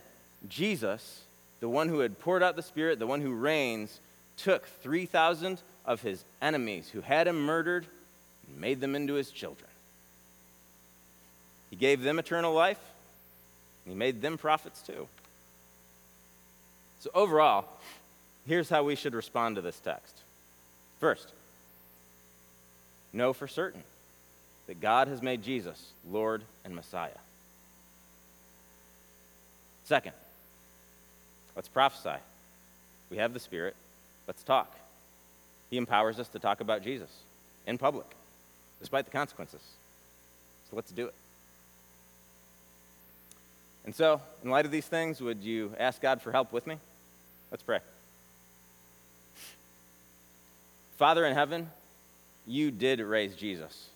Jesus, 0.48 1.20
the 1.60 1.68
one 1.68 1.90
who 1.90 1.98
had 1.98 2.18
poured 2.18 2.42
out 2.42 2.56
the 2.56 2.62
Spirit, 2.62 2.98
the 2.98 3.06
one 3.06 3.20
who 3.20 3.34
reigns, 3.34 4.00
took 4.38 4.66
3,000 4.82 5.60
of 5.84 6.00
his 6.00 6.24
enemies 6.40 6.88
who 6.88 7.02
had 7.02 7.28
him 7.28 7.44
murdered 7.44 7.84
and 8.48 8.58
made 8.58 8.80
them 8.80 8.96
into 8.96 9.14
his 9.14 9.30
children. 9.30 9.68
He 11.68 11.76
gave 11.76 12.00
them 12.00 12.18
eternal 12.18 12.54
life, 12.54 12.80
and 13.84 13.92
he 13.92 13.98
made 13.98 14.22
them 14.22 14.38
prophets 14.38 14.82
too. 14.82 15.06
So, 17.00 17.10
overall, 17.14 17.66
here's 18.46 18.68
how 18.70 18.82
we 18.82 18.96
should 18.96 19.14
respond 19.14 19.56
to 19.56 19.62
this 19.62 19.78
text. 19.78 20.16
First, 21.00 21.28
know 23.12 23.32
for 23.32 23.46
certain 23.46 23.82
that 24.66 24.80
God 24.80 25.08
has 25.08 25.22
made 25.22 25.42
Jesus 25.42 25.92
Lord 26.10 26.42
and 26.64 26.74
Messiah. 26.74 27.10
Second, 29.84 30.14
let's 31.54 31.68
prophesy. 31.68 32.18
We 33.10 33.18
have 33.18 33.34
the 33.34 33.40
Spirit, 33.40 33.76
let's 34.26 34.42
talk. 34.42 34.74
He 35.70 35.76
empowers 35.76 36.18
us 36.18 36.28
to 36.28 36.38
talk 36.38 36.60
about 36.60 36.82
Jesus 36.82 37.10
in 37.66 37.76
public, 37.78 38.06
despite 38.80 39.04
the 39.04 39.10
consequences. 39.10 39.60
So 40.70 40.76
let's 40.76 40.90
do 40.90 41.06
it. 41.06 41.14
And 43.84 43.94
so, 43.94 44.20
in 44.42 44.50
light 44.50 44.64
of 44.64 44.70
these 44.70 44.86
things, 44.86 45.20
would 45.20 45.42
you 45.42 45.72
ask 45.78 46.00
God 46.00 46.22
for 46.22 46.32
help 46.32 46.52
with 46.52 46.66
me? 46.66 46.76
Let's 47.50 47.62
pray. 47.62 47.80
Father 50.96 51.26
in 51.26 51.34
heaven, 51.34 51.68
you 52.46 52.70
did 52.70 53.00
raise 53.00 53.34
Jesus. 53.34 53.88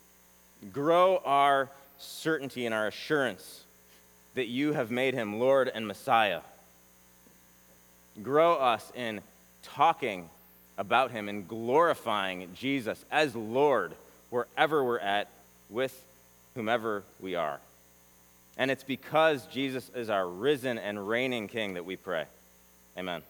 Grow 0.72 1.22
our 1.24 1.70
certainty 1.98 2.66
and 2.66 2.74
our 2.74 2.86
assurance 2.86 3.64
that 4.34 4.46
you 4.46 4.72
have 4.72 4.90
made 4.90 5.14
him 5.14 5.38
Lord 5.38 5.70
and 5.72 5.86
Messiah. 5.86 6.40
Grow 8.22 8.54
us 8.54 8.92
in 8.94 9.20
talking 9.62 10.28
about 10.76 11.10
him 11.10 11.28
and 11.28 11.46
glorifying 11.48 12.48
Jesus 12.54 13.04
as 13.10 13.34
Lord 13.34 13.92
wherever 14.30 14.84
we're 14.84 14.98
at 14.98 15.28
with 15.70 16.04
whomever 16.54 17.02
we 17.20 17.34
are. 17.34 17.58
And 18.58 18.70
it's 18.70 18.82
because 18.82 19.46
Jesus 19.46 19.90
is 19.94 20.10
our 20.10 20.28
risen 20.28 20.78
and 20.78 21.08
reigning 21.08 21.46
King 21.46 21.74
that 21.74 21.84
we 21.84 21.96
pray. 21.96 22.24
Amen. 22.98 23.22